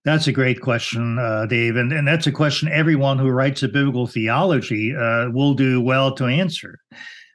That's 0.06 0.28
a 0.28 0.32
great 0.32 0.62
question, 0.62 1.18
uh, 1.20 1.48
Dave. 1.48 1.76
And, 1.76 1.92
and 1.92 2.08
that's 2.08 2.28
a 2.28 2.32
question 2.32 2.70
everyone 2.70 3.18
who 3.18 3.30
writes 3.30 3.64
a 3.64 3.68
biblical 3.68 4.08
theology 4.08 4.96
uh, 4.96 5.30
will 5.32 5.54
do 5.54 5.82
well 5.82 6.14
to 6.16 6.26
answer. 6.26 6.80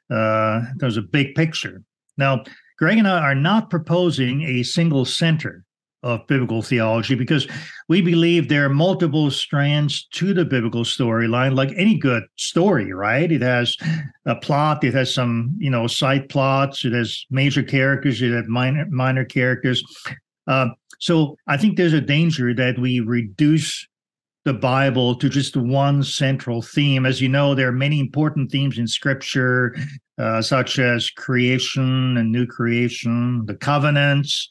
Uh, 0.09 0.61
there's 0.77 0.97
a 0.97 1.01
big 1.01 1.35
picture. 1.35 1.83
Now, 2.17 2.43
Greg 2.77 2.97
and 2.97 3.07
I 3.07 3.19
are 3.19 3.35
not 3.35 3.69
proposing 3.69 4.43
a 4.43 4.63
single 4.63 5.05
center 5.05 5.63
of 6.03 6.27
biblical 6.27 6.61
theology 6.61 7.15
because 7.15 7.47
we 7.87 8.01
believe 8.01 8.49
there 8.49 8.65
are 8.65 8.69
multiple 8.69 9.31
strands 9.31 10.05
to 10.07 10.33
the 10.33 10.43
biblical 10.43 10.83
storyline 10.83 11.55
like 11.55 11.71
any 11.77 11.97
good 11.97 12.23
story 12.35 12.93
right? 12.93 13.31
It 13.31 13.41
has 13.41 13.77
a 14.25 14.35
plot 14.35 14.83
it 14.83 14.93
has 14.93 15.13
some 15.13 15.55
you 15.57 15.69
know 15.69 15.87
side 15.87 16.27
plots 16.29 16.83
it 16.85 16.93
has 16.93 17.25
major 17.31 17.63
characters 17.63 18.21
it 18.21 18.31
has 18.31 18.45
minor 18.47 18.85
minor 18.89 19.25
characters. 19.25 19.83
Uh, 20.45 20.67
so 20.99 21.35
i 21.47 21.57
think 21.57 21.77
there's 21.77 21.93
a 21.93 22.01
danger 22.01 22.53
that 22.53 22.77
we 22.77 22.99
reduce 22.99 23.87
the 24.45 24.53
bible 24.53 25.15
to 25.15 25.29
just 25.29 25.55
one 25.55 26.03
central 26.03 26.61
theme. 26.61 27.05
As 27.05 27.21
you 27.21 27.29
know 27.29 27.55
there 27.55 27.69
are 27.69 27.73
many 27.73 27.99
important 27.99 28.51
themes 28.51 28.77
in 28.77 28.87
scripture 28.87 29.75
uh, 30.17 30.41
such 30.41 30.79
as 30.79 31.09
creation 31.09 32.17
and 32.17 32.31
new 32.31 32.45
creation 32.45 33.45
the 33.45 33.55
covenants 33.55 34.49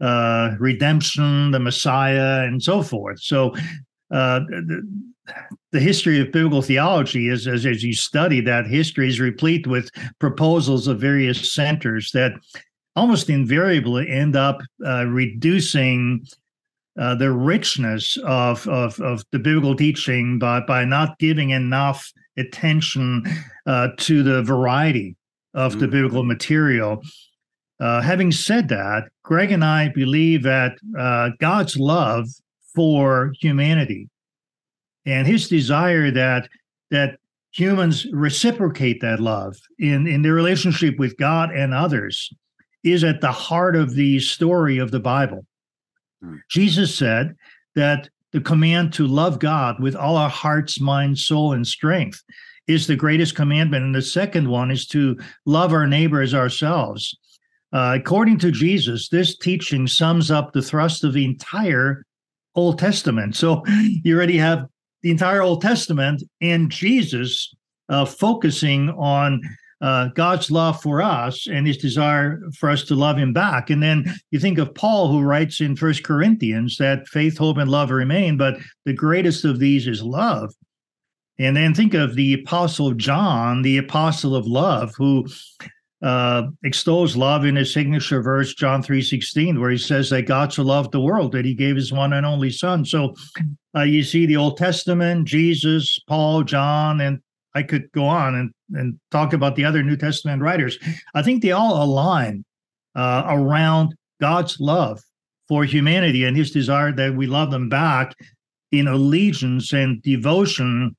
uh, 0.00 0.54
redemption, 0.58 1.50
the 1.50 1.58
Messiah, 1.58 2.44
and 2.44 2.62
so 2.62 2.82
forth. 2.82 3.20
So, 3.20 3.54
uh, 4.10 4.40
the, 4.40 4.86
the, 5.72 5.80
history 5.80 6.20
of 6.20 6.30
biblical 6.30 6.62
theology 6.62 7.28
is, 7.28 7.48
as, 7.48 7.66
as 7.66 7.82
you 7.82 7.92
study 7.92 8.40
that 8.42 8.66
history, 8.66 9.08
is 9.08 9.18
replete 9.18 9.66
with 9.66 9.90
proposals 10.20 10.86
of 10.86 11.00
various 11.00 11.52
centers 11.52 12.12
that 12.12 12.32
almost 12.94 13.28
invariably 13.28 14.08
end 14.08 14.36
up 14.36 14.60
uh, 14.86 15.06
reducing 15.06 16.24
uh, 17.00 17.14
the 17.16 17.32
richness 17.32 18.16
of, 18.18 18.68
of, 18.68 19.00
of 19.00 19.24
the 19.32 19.38
biblical 19.38 19.74
teaching 19.74 20.38
by, 20.38 20.60
by 20.60 20.84
not 20.84 21.18
giving 21.18 21.50
enough 21.50 22.12
attention 22.36 23.24
uh, 23.66 23.88
to 23.98 24.22
the 24.22 24.42
variety 24.42 25.16
of 25.54 25.72
mm-hmm. 25.72 25.80
the 25.80 25.88
biblical 25.88 26.24
material. 26.24 27.02
Uh, 27.78 28.00
having 28.00 28.32
said 28.32 28.68
that, 28.68 29.04
Greg 29.22 29.52
and 29.52 29.64
I 29.64 29.88
believe 29.88 30.42
that 30.44 30.76
uh, 30.98 31.30
God's 31.40 31.76
love 31.76 32.28
for 32.74 33.32
humanity 33.40 34.08
and 35.04 35.26
his 35.26 35.48
desire 35.48 36.10
that 36.10 36.48
that 36.90 37.18
humans 37.52 38.06
reciprocate 38.12 39.00
that 39.00 39.18
love 39.18 39.56
in, 39.78 40.06
in 40.06 40.22
their 40.22 40.34
relationship 40.34 40.98
with 40.98 41.16
God 41.16 41.50
and 41.50 41.72
others 41.72 42.30
is 42.84 43.02
at 43.02 43.20
the 43.20 43.32
heart 43.32 43.74
of 43.74 43.94
the 43.94 44.20
story 44.20 44.78
of 44.78 44.90
the 44.90 45.00
Bible. 45.00 45.46
Mm. 46.22 46.40
Jesus 46.50 46.94
said 46.94 47.34
that 47.74 48.10
the 48.32 48.40
command 48.40 48.92
to 48.94 49.06
love 49.06 49.38
God 49.38 49.80
with 49.80 49.96
all 49.96 50.16
our 50.16 50.28
hearts, 50.28 50.80
mind, 50.80 51.18
soul, 51.18 51.52
and 51.52 51.66
strength 51.66 52.22
is 52.66 52.86
the 52.86 52.96
greatest 52.96 53.34
commandment. 53.34 53.84
And 53.84 53.94
the 53.94 54.02
second 54.02 54.48
one 54.48 54.70
is 54.70 54.86
to 54.88 55.16
love 55.44 55.72
our 55.72 55.86
neighbor 55.86 56.20
as 56.20 56.34
ourselves. 56.34 57.16
Uh, 57.72 57.96
according 57.98 58.38
to 58.38 58.50
Jesus, 58.50 59.08
this 59.08 59.36
teaching 59.36 59.86
sums 59.86 60.30
up 60.30 60.52
the 60.52 60.62
thrust 60.62 61.04
of 61.04 61.12
the 61.12 61.24
entire 61.24 62.04
Old 62.54 62.78
Testament. 62.78 63.36
So 63.36 63.62
you 63.66 64.16
already 64.16 64.38
have 64.38 64.66
the 65.02 65.10
entire 65.10 65.42
Old 65.42 65.62
Testament 65.62 66.22
and 66.40 66.70
Jesus 66.70 67.54
uh, 67.88 68.04
focusing 68.04 68.90
on 68.90 69.40
uh, 69.80 70.08
God's 70.08 70.50
love 70.50 70.80
for 70.80 71.02
us 71.02 71.46
and 71.46 71.66
his 71.66 71.76
desire 71.76 72.40
for 72.58 72.70
us 72.70 72.82
to 72.84 72.94
love 72.94 73.18
him 73.18 73.32
back. 73.32 73.70
And 73.70 73.82
then 73.82 74.14
you 74.30 74.38
think 74.38 74.58
of 74.58 74.74
Paul, 74.74 75.08
who 75.08 75.22
writes 75.22 75.60
in 75.60 75.76
First 75.76 76.02
Corinthians 76.02 76.78
that 76.78 77.08
faith, 77.08 77.36
hope, 77.36 77.58
and 77.58 77.70
love 77.70 77.90
remain, 77.90 78.36
but 78.36 78.58
the 78.84 78.94
greatest 78.94 79.44
of 79.44 79.58
these 79.58 79.86
is 79.86 80.02
love. 80.02 80.54
And 81.38 81.56
then 81.56 81.74
think 81.74 81.92
of 81.92 82.14
the 82.14 82.34
Apostle 82.34 82.92
John, 82.92 83.60
the 83.60 83.76
apostle 83.76 84.34
of 84.34 84.46
love, 84.46 84.94
who 84.96 85.26
uh, 86.02 86.44
extols 86.64 87.16
love 87.16 87.44
in 87.44 87.56
his 87.56 87.72
signature 87.72 88.22
verse, 88.22 88.54
John 88.54 88.82
3.16, 88.82 89.60
where 89.60 89.70
he 89.70 89.78
says 89.78 90.08
that 90.10 90.22
God 90.22 90.52
so 90.52 90.62
loved 90.62 90.92
the 90.92 91.00
world 91.00 91.32
that 91.32 91.44
he 91.44 91.54
gave 91.54 91.76
his 91.76 91.92
one 91.92 92.14
and 92.14 92.24
only 92.24 92.50
son. 92.50 92.84
So 92.84 93.14
uh, 93.76 93.82
you 93.82 94.02
see 94.02 94.24
the 94.24 94.36
Old 94.36 94.56
Testament, 94.56 95.26
Jesus, 95.26 95.98
Paul, 96.06 96.42
John, 96.42 97.00
and 97.00 97.20
I 97.56 97.62
could 97.62 97.90
go 97.92 98.04
on 98.04 98.34
and, 98.34 98.50
and 98.74 99.00
talk 99.10 99.32
about 99.32 99.56
the 99.56 99.64
other 99.64 99.82
New 99.82 99.96
Testament 99.96 100.42
writers. 100.42 100.78
I 101.14 101.22
think 101.22 101.42
they 101.42 101.52
all 101.52 101.82
align 101.82 102.44
uh, 102.94 103.22
around 103.26 103.94
God's 104.20 104.60
love 104.60 105.00
for 105.48 105.64
humanity 105.64 106.24
and 106.24 106.36
his 106.36 106.50
desire 106.50 106.92
that 106.92 107.16
we 107.16 107.26
love 107.26 107.50
them 107.50 107.70
back 107.70 108.14
in 108.72 108.86
allegiance 108.88 109.72
and 109.72 110.02
devotion 110.02 110.94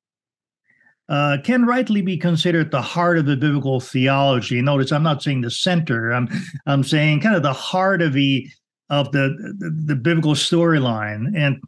uh, 1.09 1.37
can 1.43 1.65
rightly 1.65 2.01
be 2.01 2.17
considered 2.17 2.71
the 2.71 2.81
heart 2.81 3.17
of 3.17 3.25
the 3.27 3.37
biblical 3.37 3.79
theology. 3.79 4.61
Notice 4.61 4.91
I'm 4.91 5.03
not 5.03 5.21
saying 5.21 5.41
the 5.41 5.51
center. 5.51 6.11
I'm 6.11 6.27
I'm 6.65 6.83
saying 6.83 7.21
kind 7.21 7.35
of 7.35 7.43
the 7.43 7.53
heart 7.53 8.01
of 8.01 8.13
the 8.13 8.47
of 8.89 9.11
the 9.11 9.29
the, 9.59 9.69
the 9.85 9.95
biblical 9.95 10.33
storyline. 10.33 11.31
And 11.35 11.61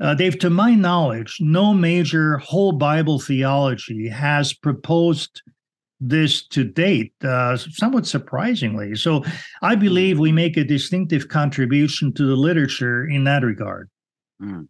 uh, 0.00 0.14
Dave, 0.14 0.38
to 0.40 0.50
my 0.50 0.74
knowledge, 0.74 1.38
no 1.40 1.72
major 1.72 2.38
whole 2.38 2.72
Bible 2.72 3.18
theology 3.18 4.08
has 4.08 4.52
proposed 4.52 5.42
this 5.98 6.46
to 6.48 6.64
date, 6.64 7.14
uh, 7.24 7.56
somewhat 7.56 8.06
surprisingly. 8.06 8.94
So 8.94 9.24
I 9.62 9.74
believe 9.74 10.18
we 10.18 10.32
make 10.32 10.56
a 10.58 10.64
distinctive 10.64 11.28
contribution 11.28 12.12
to 12.14 12.26
the 12.26 12.36
literature 12.36 13.06
in 13.06 13.24
that 13.24 13.42
regard. 13.42 13.88
Mm. 14.42 14.68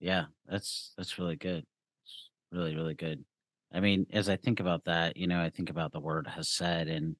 Yeah, 0.00 0.24
that's 0.46 0.92
that's 0.96 1.18
really 1.18 1.36
good 1.36 1.64
really, 2.52 2.74
really 2.74 2.94
good. 2.94 3.24
I 3.72 3.80
mean, 3.80 4.06
as 4.12 4.28
I 4.28 4.36
think 4.36 4.60
about 4.60 4.84
that, 4.84 5.16
you 5.16 5.26
know, 5.26 5.40
I 5.40 5.50
think 5.50 5.70
about 5.70 5.92
the 5.92 6.00
word 6.00 6.26
has 6.26 6.48
said, 6.48 6.88
and 6.88 7.16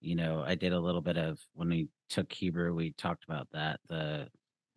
you 0.00 0.16
know, 0.16 0.42
I 0.46 0.54
did 0.54 0.72
a 0.72 0.80
little 0.80 1.02
bit 1.02 1.18
of 1.18 1.38
when 1.54 1.68
we 1.68 1.88
took 2.08 2.32
Hebrew, 2.32 2.74
we 2.74 2.92
talked 2.92 3.24
about 3.24 3.48
that 3.52 3.80
the 3.88 4.28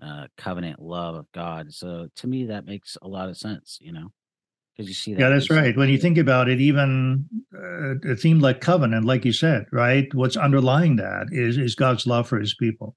uh, 0.01 0.27
covenant 0.37 0.81
love 0.81 1.15
of 1.15 1.31
God. 1.31 1.73
So 1.73 2.07
to 2.15 2.27
me, 2.27 2.45
that 2.47 2.65
makes 2.65 2.97
a 3.01 3.07
lot 3.07 3.29
of 3.29 3.37
sense. 3.37 3.77
You 3.81 3.93
know, 3.93 4.11
because 4.75 4.89
you 4.89 4.95
see 4.95 5.13
that. 5.13 5.19
Yeah, 5.19 5.29
that's 5.29 5.49
right. 5.49 5.75
When 5.75 5.89
you 5.89 5.97
think 5.97 6.17
about 6.17 6.49
it, 6.49 6.59
even 6.59 7.25
uh, 7.55 8.11
a 8.11 8.15
theme 8.15 8.39
like 8.39 8.61
covenant, 8.61 9.05
like 9.05 9.25
you 9.25 9.33
said, 9.33 9.65
right? 9.71 10.13
What's 10.13 10.37
underlying 10.37 10.97
that 10.97 11.27
is 11.31 11.57
is 11.57 11.75
God's 11.75 12.07
love 12.07 12.27
for 12.27 12.39
His 12.39 12.55
people. 12.55 12.95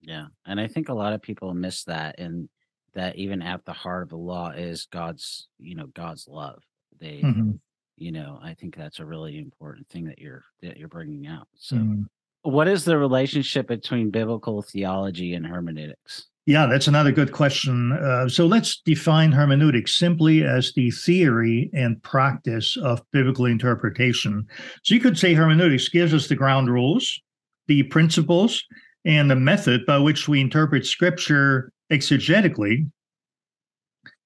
Yeah, 0.00 0.26
and 0.46 0.60
I 0.60 0.68
think 0.68 0.88
a 0.88 0.94
lot 0.94 1.14
of 1.14 1.22
people 1.22 1.54
miss 1.54 1.84
that, 1.84 2.18
and 2.18 2.48
that 2.94 3.16
even 3.16 3.42
at 3.42 3.64
the 3.64 3.72
heart 3.72 4.02
of 4.02 4.08
the 4.10 4.16
law 4.16 4.50
is 4.50 4.86
God's, 4.90 5.48
you 5.58 5.74
know, 5.74 5.86
God's 5.94 6.28
love. 6.28 6.62
They, 7.00 7.22
mm-hmm. 7.24 7.52
you 7.96 8.12
know, 8.12 8.38
I 8.42 8.54
think 8.54 8.76
that's 8.76 9.00
a 9.00 9.04
really 9.04 9.38
important 9.38 9.88
thing 9.88 10.04
that 10.04 10.18
you're 10.18 10.44
that 10.62 10.76
you're 10.76 10.88
bringing 10.88 11.26
out. 11.26 11.48
So, 11.56 11.76
mm-hmm. 11.76 12.02
what 12.42 12.68
is 12.68 12.84
the 12.84 12.98
relationship 12.98 13.66
between 13.66 14.10
biblical 14.10 14.62
theology 14.62 15.34
and 15.34 15.46
hermeneutics? 15.46 16.28
Yeah, 16.46 16.66
that's 16.66 16.88
another 16.88 17.10
good 17.10 17.32
question. 17.32 17.92
Uh, 17.92 18.28
so 18.28 18.46
let's 18.46 18.82
define 18.84 19.32
hermeneutics 19.32 19.94
simply 19.94 20.44
as 20.44 20.74
the 20.74 20.90
theory 20.90 21.70
and 21.72 22.02
practice 22.02 22.76
of 22.76 23.00
biblical 23.12 23.46
interpretation. 23.46 24.46
So 24.82 24.94
you 24.94 25.00
could 25.00 25.18
say 25.18 25.32
hermeneutics 25.32 25.88
gives 25.88 26.12
us 26.12 26.28
the 26.28 26.34
ground 26.34 26.68
rules, 26.68 27.18
the 27.66 27.84
principles, 27.84 28.62
and 29.06 29.30
the 29.30 29.36
method 29.36 29.86
by 29.86 29.96
which 29.96 30.28
we 30.28 30.40
interpret 30.40 30.84
scripture 30.84 31.72
exegetically. 31.90 32.90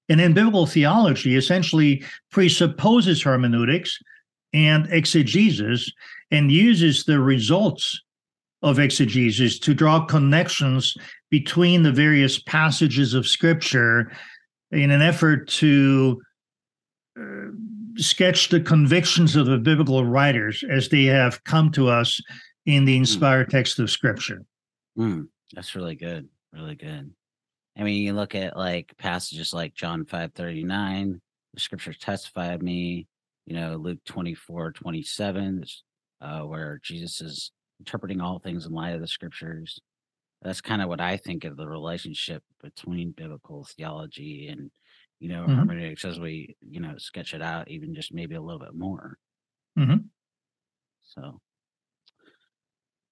And 0.09 0.19
then 0.19 0.33
biblical 0.33 0.65
theology 0.65 1.37
essentially 1.37 2.03
presupposes 2.31 3.21
hermeneutics 3.21 3.97
and 4.51 4.91
exegesis 4.91 5.89
and 6.31 6.51
uses 6.51 7.05
the 7.05 7.19
results 7.21 8.01
of 8.61 8.79
exegesis 8.79 9.59
to 9.59 9.73
draw 9.73 10.05
connections 10.05 10.95
between 11.29 11.83
the 11.83 11.91
various 11.91 12.39
passages 12.39 13.13
of 13.13 13.27
scripture 13.27 14.11
in 14.71 14.91
an 14.91 15.01
effort 15.01 15.47
to 15.47 16.21
uh, 17.19 17.47
sketch 17.95 18.49
the 18.49 18.61
convictions 18.61 19.35
of 19.35 19.45
the 19.45 19.57
biblical 19.57 20.05
writers 20.05 20.63
as 20.69 20.89
they 20.89 21.05
have 21.05 21.43
come 21.43 21.71
to 21.71 21.87
us 21.87 22.19
in 22.65 22.85
the 22.85 22.93
hmm. 22.93 23.01
inspired 23.01 23.47
mm. 23.47 23.51
text 23.51 23.79
of 23.79 23.89
Scripture. 23.89 24.43
Mm. 24.97 25.27
That's 25.53 25.75
really 25.75 25.95
good. 25.95 26.27
Really 26.53 26.75
good. 26.75 27.11
I 27.77 27.83
mean, 27.83 28.03
you 28.03 28.13
look 28.13 28.35
at 28.35 28.57
like 28.57 28.93
passages 28.97 29.53
like 29.53 29.73
John 29.73 30.05
five 30.05 30.33
thirty 30.33 30.63
nine, 30.63 31.21
the 31.53 31.59
scriptures 31.59 31.97
testify 31.97 32.53
of 32.53 32.61
me, 32.61 33.07
you 33.45 33.55
know, 33.55 33.75
Luke 33.75 33.99
24, 34.05 34.73
27, 34.73 35.63
uh, 36.21 36.41
where 36.41 36.79
Jesus 36.83 37.21
is 37.21 37.51
interpreting 37.79 38.21
all 38.21 38.39
things 38.39 38.65
in 38.65 38.71
light 38.71 38.95
of 38.95 39.01
the 39.01 39.07
scriptures. 39.07 39.79
That's 40.41 40.61
kind 40.61 40.81
of 40.81 40.87
what 40.87 41.01
I 41.01 41.17
think 41.17 41.43
of 41.43 41.57
the 41.57 41.67
relationship 41.67 42.43
between 42.61 43.11
biblical 43.11 43.67
theology 43.75 44.47
and, 44.47 44.71
you 45.19 45.29
know, 45.29 45.43
mm-hmm. 45.43 45.55
hermeneutics 45.55 46.05
as 46.05 46.19
we, 46.19 46.55
you 46.61 46.79
know, 46.79 46.93
sketch 46.97 47.33
it 47.33 47.41
out, 47.41 47.69
even 47.69 47.93
just 47.93 48.13
maybe 48.13 48.35
a 48.35 48.41
little 48.41 48.59
bit 48.59 48.73
more. 48.73 49.17
Mm-hmm. 49.77 49.97
So, 51.03 51.39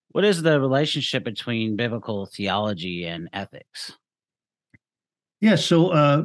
what 0.10 0.24
is 0.24 0.42
the 0.42 0.60
relationship 0.60 1.24
between 1.24 1.76
biblical 1.76 2.26
theology 2.28 3.06
and 3.06 3.30
ethics? 3.34 3.94
Yeah, 5.40 5.56
so 5.56 5.90
uh, 5.90 6.24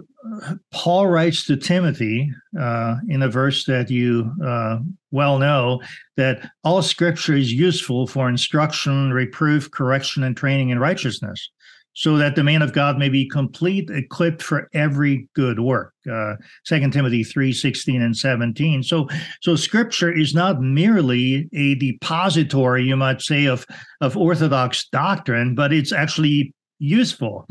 Paul 0.70 1.08
writes 1.08 1.44
to 1.46 1.56
Timothy 1.56 2.32
uh, 2.58 2.96
in 3.08 3.22
a 3.22 3.28
verse 3.28 3.66
that 3.66 3.90
you 3.90 4.32
uh, 4.44 4.78
well 5.10 5.38
know 5.38 5.82
that 6.16 6.48
all 6.64 6.80
scripture 6.80 7.34
is 7.34 7.52
useful 7.52 8.06
for 8.06 8.28
instruction, 8.28 9.12
reproof, 9.12 9.70
correction, 9.70 10.22
and 10.22 10.34
training 10.34 10.70
in 10.70 10.78
righteousness, 10.78 11.50
so 11.92 12.16
that 12.16 12.36
the 12.36 12.42
man 12.42 12.62
of 12.62 12.72
God 12.72 12.98
may 12.98 13.10
be 13.10 13.28
complete, 13.28 13.90
equipped 13.90 14.42
for 14.42 14.70
every 14.72 15.28
good 15.34 15.60
work. 15.60 15.92
Uh, 16.10 16.36
Second 16.64 16.94
Timothy 16.94 17.22
3 17.22 17.52
16 17.52 18.00
and 18.00 18.16
17. 18.16 18.82
So, 18.82 19.08
so 19.42 19.56
scripture 19.56 20.10
is 20.10 20.34
not 20.34 20.62
merely 20.62 21.50
a 21.52 21.74
depository, 21.74 22.84
you 22.84 22.96
might 22.96 23.20
say, 23.20 23.44
of, 23.44 23.66
of 24.00 24.16
orthodox 24.16 24.88
doctrine, 24.88 25.54
but 25.54 25.70
it's 25.70 25.92
actually 25.92 26.54
useful 26.78 27.46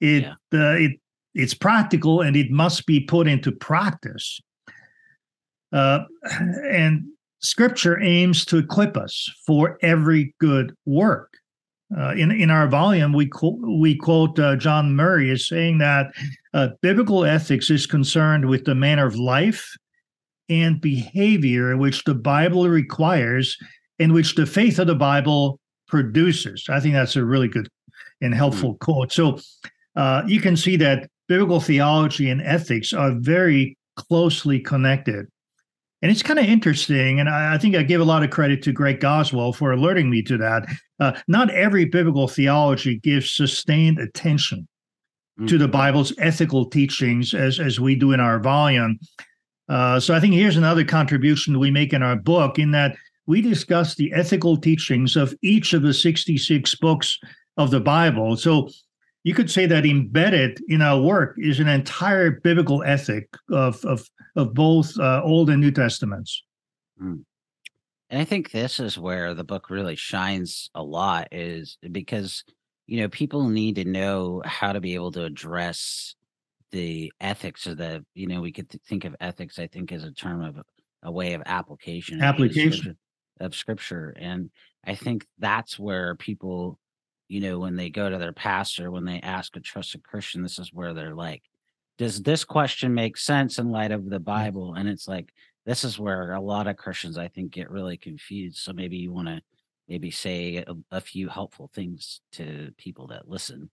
it 0.00 0.22
yeah. 0.22 0.32
uh, 0.52 0.74
it 0.74 0.92
it's 1.34 1.54
practical 1.54 2.20
and 2.20 2.36
it 2.36 2.50
must 2.50 2.86
be 2.86 3.00
put 3.00 3.26
into 3.26 3.52
practice. 3.52 4.40
Uh, 5.72 6.00
and 6.70 7.04
Scripture 7.40 8.00
aims 8.00 8.44
to 8.46 8.58
equip 8.58 8.96
us 8.96 9.30
for 9.46 9.78
every 9.82 10.34
good 10.40 10.74
work. 10.86 11.34
Uh, 11.96 12.12
in 12.12 12.30
in 12.30 12.50
our 12.50 12.66
volume, 12.66 13.12
we 13.12 13.26
quote 13.26 13.58
we 13.60 13.94
quote 13.94 14.38
uh, 14.38 14.56
John 14.56 14.96
Murray 14.96 15.30
as 15.30 15.46
saying 15.46 15.78
that 15.78 16.06
uh, 16.54 16.68
biblical 16.80 17.24
ethics 17.24 17.70
is 17.70 17.86
concerned 17.86 18.46
with 18.46 18.64
the 18.64 18.74
manner 18.74 19.06
of 19.06 19.16
life 19.16 19.76
and 20.48 20.80
behavior 20.80 21.76
which 21.76 22.04
the 22.04 22.14
Bible 22.14 22.68
requires 22.68 23.56
and 23.98 24.12
which 24.12 24.34
the 24.34 24.46
faith 24.46 24.78
of 24.78 24.86
the 24.86 24.94
Bible 24.94 25.60
produces. 25.86 26.64
I 26.68 26.80
think 26.80 26.94
that's 26.94 27.16
a 27.16 27.24
really 27.24 27.48
good 27.48 27.68
and 28.20 28.34
helpful 28.34 28.74
mm-hmm. 28.74 28.92
quote. 28.92 29.12
So 29.12 29.38
uh, 29.96 30.22
you 30.26 30.40
can 30.40 30.56
see 30.56 30.76
that 30.76 31.08
biblical 31.28 31.60
theology 31.60 32.30
and 32.30 32.42
ethics 32.42 32.92
are 32.92 33.12
very 33.12 33.76
closely 33.96 34.60
connected. 34.60 35.26
And 36.02 36.10
it's 36.10 36.22
kind 36.22 36.38
of 36.38 36.44
interesting. 36.44 37.20
And 37.20 37.28
I, 37.28 37.54
I, 37.54 37.58
think 37.58 37.76
I 37.76 37.82
give 37.82 38.00
a 38.00 38.04
lot 38.04 38.22
of 38.22 38.30
credit 38.30 38.62
to 38.64 38.72
Greg 38.72 39.00
Goswell 39.00 39.52
for 39.52 39.72
alerting 39.72 40.10
me 40.10 40.22
to 40.24 40.36
that. 40.36 40.66
Uh, 41.00 41.12
not 41.28 41.50
every 41.50 41.86
biblical 41.86 42.28
theology 42.28 42.98
gives 42.98 43.30
sustained 43.30 43.98
attention 43.98 44.68
mm-hmm. 45.38 45.46
to 45.46 45.56
the 45.56 45.68
Bible's 45.68 46.12
ethical 46.18 46.66
teachings 46.66 47.32
as, 47.32 47.58
as 47.58 47.80
we 47.80 47.94
do 47.94 48.12
in 48.12 48.20
our 48.20 48.38
volume. 48.38 48.98
Uh, 49.68 49.98
so 49.98 50.14
I 50.14 50.20
think 50.20 50.34
here's 50.34 50.58
another 50.58 50.84
contribution 50.84 51.58
we 51.58 51.70
make 51.70 51.94
in 51.94 52.02
our 52.02 52.16
book 52.16 52.58
in 52.58 52.70
that 52.72 52.96
we 53.26 53.40
discuss 53.40 53.94
the 53.94 54.12
ethical 54.12 54.58
teachings 54.58 55.16
of 55.16 55.34
each 55.42 55.72
of 55.72 55.82
the 55.82 55.94
66 55.94 56.74
books 56.74 57.18
of 57.56 57.70
the 57.70 57.80
Bible. 57.80 58.36
So 58.36 58.68
you 59.24 59.34
could 59.34 59.50
say 59.50 59.64
that 59.66 59.86
embedded 59.86 60.60
in 60.68 60.82
our 60.82 61.00
work 61.00 61.36
is 61.38 61.58
an 61.58 61.66
entire 61.66 62.30
biblical 62.30 62.82
ethic 62.84 63.28
of 63.50 63.82
of 63.84 64.08
of 64.36 64.54
both 64.54 64.96
uh, 64.98 65.22
Old 65.24 65.50
and 65.50 65.60
New 65.60 65.72
Testaments. 65.72 66.44
Mm. 67.02 67.24
And 68.10 68.20
I 68.20 68.24
think 68.24 68.50
this 68.50 68.78
is 68.78 68.98
where 68.98 69.34
the 69.34 69.42
book 69.42 69.70
really 69.70 69.96
shines 69.96 70.70
a 70.74 70.82
lot 70.82 71.28
is 71.32 71.78
because 71.90 72.44
you 72.86 73.00
know 73.00 73.08
people 73.08 73.48
need 73.48 73.76
to 73.76 73.84
know 73.84 74.42
how 74.44 74.72
to 74.72 74.80
be 74.80 74.94
able 74.94 75.10
to 75.12 75.24
address 75.24 76.14
the 76.70 77.10
ethics 77.20 77.66
of 77.66 77.78
the 77.78 78.04
you 78.14 78.26
know 78.26 78.42
we 78.42 78.52
could 78.52 78.68
th- 78.68 78.82
think 78.86 79.04
of 79.06 79.16
ethics 79.20 79.58
I 79.58 79.68
think 79.68 79.90
as 79.90 80.04
a 80.04 80.12
term 80.12 80.42
of 80.42 80.58
a 81.02 81.10
way 81.10 81.32
of 81.32 81.42
application 81.46 82.20
application 82.22 82.96
of 83.40 83.54
scripture 83.54 84.14
and 84.18 84.50
I 84.86 84.94
think 84.94 85.26
that's 85.38 85.78
where 85.78 86.14
people 86.14 86.78
you 87.28 87.40
know, 87.40 87.58
when 87.58 87.76
they 87.76 87.90
go 87.90 88.08
to 88.08 88.18
their 88.18 88.32
pastor, 88.32 88.90
when 88.90 89.04
they 89.04 89.20
ask 89.20 89.56
a 89.56 89.60
trusted 89.60 90.02
Christian, 90.02 90.42
this 90.42 90.58
is 90.58 90.72
where 90.72 90.92
they're 90.94 91.14
like, 91.14 91.42
does 91.96 92.22
this 92.22 92.44
question 92.44 92.92
make 92.92 93.16
sense 93.16 93.58
in 93.58 93.70
light 93.70 93.92
of 93.92 94.10
the 94.10 94.20
Bible? 94.20 94.74
And 94.74 94.88
it's 94.88 95.08
like, 95.08 95.32
this 95.64 95.84
is 95.84 95.98
where 95.98 96.32
a 96.32 96.40
lot 96.40 96.66
of 96.66 96.76
Christians, 96.76 97.16
I 97.16 97.28
think, 97.28 97.52
get 97.52 97.70
really 97.70 97.96
confused. 97.96 98.58
So 98.58 98.72
maybe 98.72 98.96
you 98.96 99.12
want 99.12 99.28
to 99.28 99.40
maybe 99.88 100.10
say 100.10 100.56
a, 100.56 100.74
a, 100.90 101.00
few 101.00 101.28
helpful 101.28 101.70
things 101.74 102.20
to 102.32 102.72
people 102.78 103.06
that 103.08 103.28
listen 103.28 103.70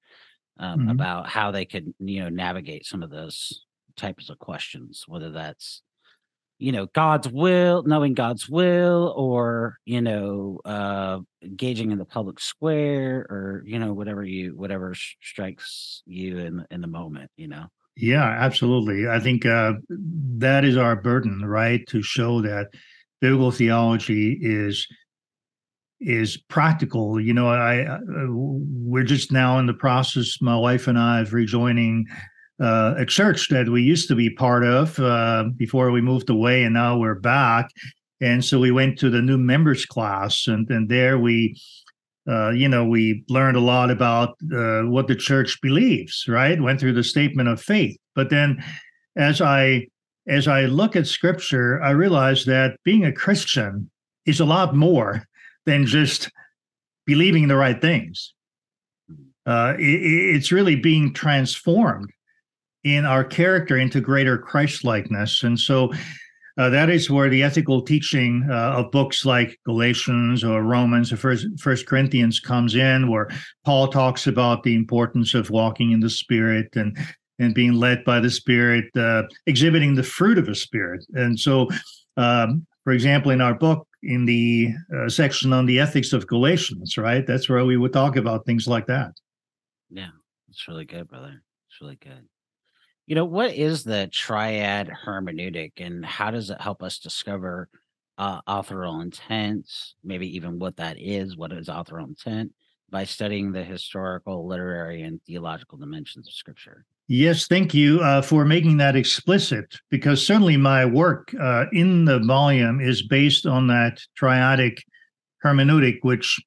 um, 0.59 0.79
mm-hmm. 0.79 0.89
about 0.89 1.27
how 1.27 1.51
they 1.51 1.65
could, 1.65 1.93
you 1.99 2.21
know, 2.21 2.29
navigate 2.29 2.85
some 2.85 3.01
of 3.01 3.09
those 3.09 3.65
types 3.95 4.29
of 4.29 4.39
questions, 4.39 5.05
whether 5.07 5.31
that's 5.31 5.81
you 6.61 6.71
know 6.71 6.85
god's 6.93 7.27
will 7.27 7.83
knowing 7.83 8.13
god's 8.13 8.47
will 8.47 9.13
or 9.17 9.77
you 9.85 9.99
know 9.99 10.59
uh 10.63 11.19
engaging 11.41 11.91
in 11.91 11.97
the 11.97 12.05
public 12.05 12.39
square 12.39 13.25
or 13.29 13.63
you 13.65 13.79
know 13.79 13.93
whatever 13.93 14.23
you 14.23 14.55
whatever 14.55 14.93
strikes 15.21 16.03
you 16.05 16.37
in 16.37 16.65
in 16.69 16.81
the 16.81 16.87
moment 16.87 17.31
you 17.35 17.47
know? 17.47 17.65
Yeah 17.97 18.23
absolutely. 18.23 19.09
I 19.09 19.19
think 19.19 19.45
uh 19.45 19.73
that 20.37 20.63
is 20.63 20.77
our 20.77 20.95
burden 20.95 21.43
right 21.43 21.85
to 21.87 22.01
show 22.01 22.41
that 22.41 22.67
biblical 23.19 23.51
theology 23.51 24.37
is 24.41 24.87
is 25.99 26.37
practical. 26.49 27.19
You 27.19 27.33
know 27.33 27.49
i 27.49 27.85
uh, 27.85 27.97
we're 28.29 29.03
just 29.03 29.31
now 29.31 29.57
in 29.59 29.65
the 29.65 29.73
process 29.73 30.41
my 30.41 30.55
wife 30.55 30.87
and 30.87 30.97
i 30.97 31.21
of 31.21 31.33
rejoining 31.33 32.05
uh, 32.61 32.93
a 32.97 33.05
church 33.05 33.49
that 33.49 33.69
we 33.69 33.81
used 33.81 34.07
to 34.07 34.15
be 34.15 34.29
part 34.29 34.63
of 34.63 34.99
uh, 34.99 35.45
before 35.57 35.91
we 35.91 35.99
moved 35.99 36.29
away, 36.29 36.63
and 36.63 36.73
now 36.73 36.97
we're 36.97 37.15
back. 37.15 37.69
And 38.21 38.45
so 38.45 38.59
we 38.59 38.69
went 38.69 38.99
to 38.99 39.09
the 39.09 39.21
new 39.21 39.37
members 39.37 39.85
class, 39.85 40.47
and 40.47 40.69
and 40.69 40.87
there 40.87 41.17
we, 41.17 41.59
uh, 42.29 42.51
you 42.51 42.69
know, 42.69 42.85
we 42.85 43.23
learned 43.29 43.57
a 43.57 43.61
lot 43.61 43.89
about 43.89 44.35
uh, 44.53 44.83
what 44.83 45.07
the 45.07 45.15
church 45.15 45.59
believes. 45.61 46.25
Right, 46.27 46.61
went 46.61 46.79
through 46.79 46.93
the 46.93 47.03
statement 47.03 47.49
of 47.49 47.59
faith. 47.59 47.97
But 48.13 48.29
then, 48.29 48.63
as 49.15 49.41
I 49.41 49.87
as 50.27 50.47
I 50.47 50.65
look 50.65 50.95
at 50.95 51.07
Scripture, 51.07 51.81
I 51.81 51.91
realize 51.91 52.45
that 52.45 52.77
being 52.83 53.05
a 53.05 53.11
Christian 53.11 53.89
is 54.27 54.39
a 54.39 54.45
lot 54.45 54.75
more 54.75 55.25
than 55.65 55.87
just 55.87 56.29
believing 57.07 57.47
the 57.47 57.55
right 57.55 57.81
things. 57.81 58.35
Uh, 59.47 59.73
it, 59.79 60.35
it's 60.35 60.51
really 60.51 60.75
being 60.75 61.11
transformed 61.11 62.11
in 62.83 63.05
our 63.05 63.23
character 63.23 63.77
into 63.77 64.01
greater 64.01 64.37
Christ 64.37 64.83
likeness. 64.83 65.43
And 65.43 65.59
so 65.59 65.91
uh, 66.57 66.69
that 66.69 66.89
is 66.89 67.09
where 67.09 67.29
the 67.29 67.43
ethical 67.43 67.81
teaching 67.81 68.47
uh, 68.49 68.73
of 68.73 68.91
books 68.91 69.25
like 69.25 69.57
Galatians 69.65 70.43
or 70.43 70.63
Romans 70.63 71.11
or 71.11 71.17
First, 71.17 71.47
First 71.59 71.87
Corinthians 71.87 72.39
comes 72.39 72.75
in, 72.75 73.09
where 73.09 73.29
Paul 73.63 73.87
talks 73.87 74.27
about 74.27 74.63
the 74.63 74.75
importance 74.75 75.33
of 75.33 75.49
walking 75.49 75.91
in 75.91 75.99
the 75.99 76.09
Spirit 76.09 76.75
and 76.75 76.97
and 77.39 77.55
being 77.55 77.73
led 77.73 78.03
by 78.03 78.19
the 78.19 78.29
Spirit, 78.29 78.85
uh, 78.95 79.23
exhibiting 79.47 79.95
the 79.95 80.03
fruit 80.03 80.37
of 80.37 80.45
the 80.45 80.53
Spirit. 80.53 81.03
And 81.13 81.39
so, 81.39 81.67
um, 82.15 82.67
for 82.83 82.93
example, 82.93 83.31
in 83.31 83.41
our 83.41 83.55
book, 83.55 83.87
in 84.03 84.25
the 84.25 84.69
uh, 84.95 85.09
section 85.09 85.51
on 85.51 85.65
the 85.65 85.79
ethics 85.79 86.13
of 86.13 86.27
Galatians, 86.27 86.97
right, 86.97 87.25
that's 87.25 87.49
where 87.49 87.65
we 87.65 87.77
would 87.77 87.93
talk 87.93 88.15
about 88.15 88.45
things 88.45 88.67
like 88.67 88.85
that. 88.87 89.13
Yeah, 89.89 90.09
it's 90.49 90.67
really 90.67 90.85
good, 90.85 91.07
brother. 91.07 91.41
It's 91.67 91.81
really 91.81 91.97
good. 91.99 92.27
You 93.07 93.15
know, 93.15 93.25
what 93.25 93.53
is 93.53 93.83
the 93.83 94.07
triad 94.07 94.89
hermeneutic 95.05 95.73
and 95.77 96.05
how 96.05 96.31
does 96.31 96.49
it 96.49 96.61
help 96.61 96.81
us 96.83 96.99
discover 96.99 97.67
uh, 98.17 98.39
authorial 98.47 99.01
intent, 99.01 99.67
maybe 100.03 100.35
even 100.35 100.59
what 100.59 100.77
that 100.77 100.97
is, 100.99 101.35
what 101.35 101.51
is 101.51 101.67
authorial 101.67 102.07
intent, 102.07 102.53
by 102.89 103.03
studying 103.03 103.51
the 103.51 103.63
historical, 103.63 104.47
literary, 104.47 105.01
and 105.01 105.21
theological 105.23 105.77
dimensions 105.77 106.27
of 106.27 106.33
Scripture? 106.33 106.85
Yes, 107.07 107.47
thank 107.47 107.73
you 107.73 107.99
uh, 107.99 108.21
for 108.21 108.45
making 108.45 108.77
that 108.77 108.95
explicit, 108.95 109.75
because 109.89 110.25
certainly 110.25 110.55
my 110.55 110.85
work 110.85 111.33
uh, 111.37 111.65
in 111.73 112.05
the 112.05 112.19
volume 112.19 112.79
is 112.79 113.01
based 113.01 113.45
on 113.45 113.67
that 113.67 113.99
triadic 114.17 114.77
hermeneutic, 115.43 115.97
which 116.03 116.39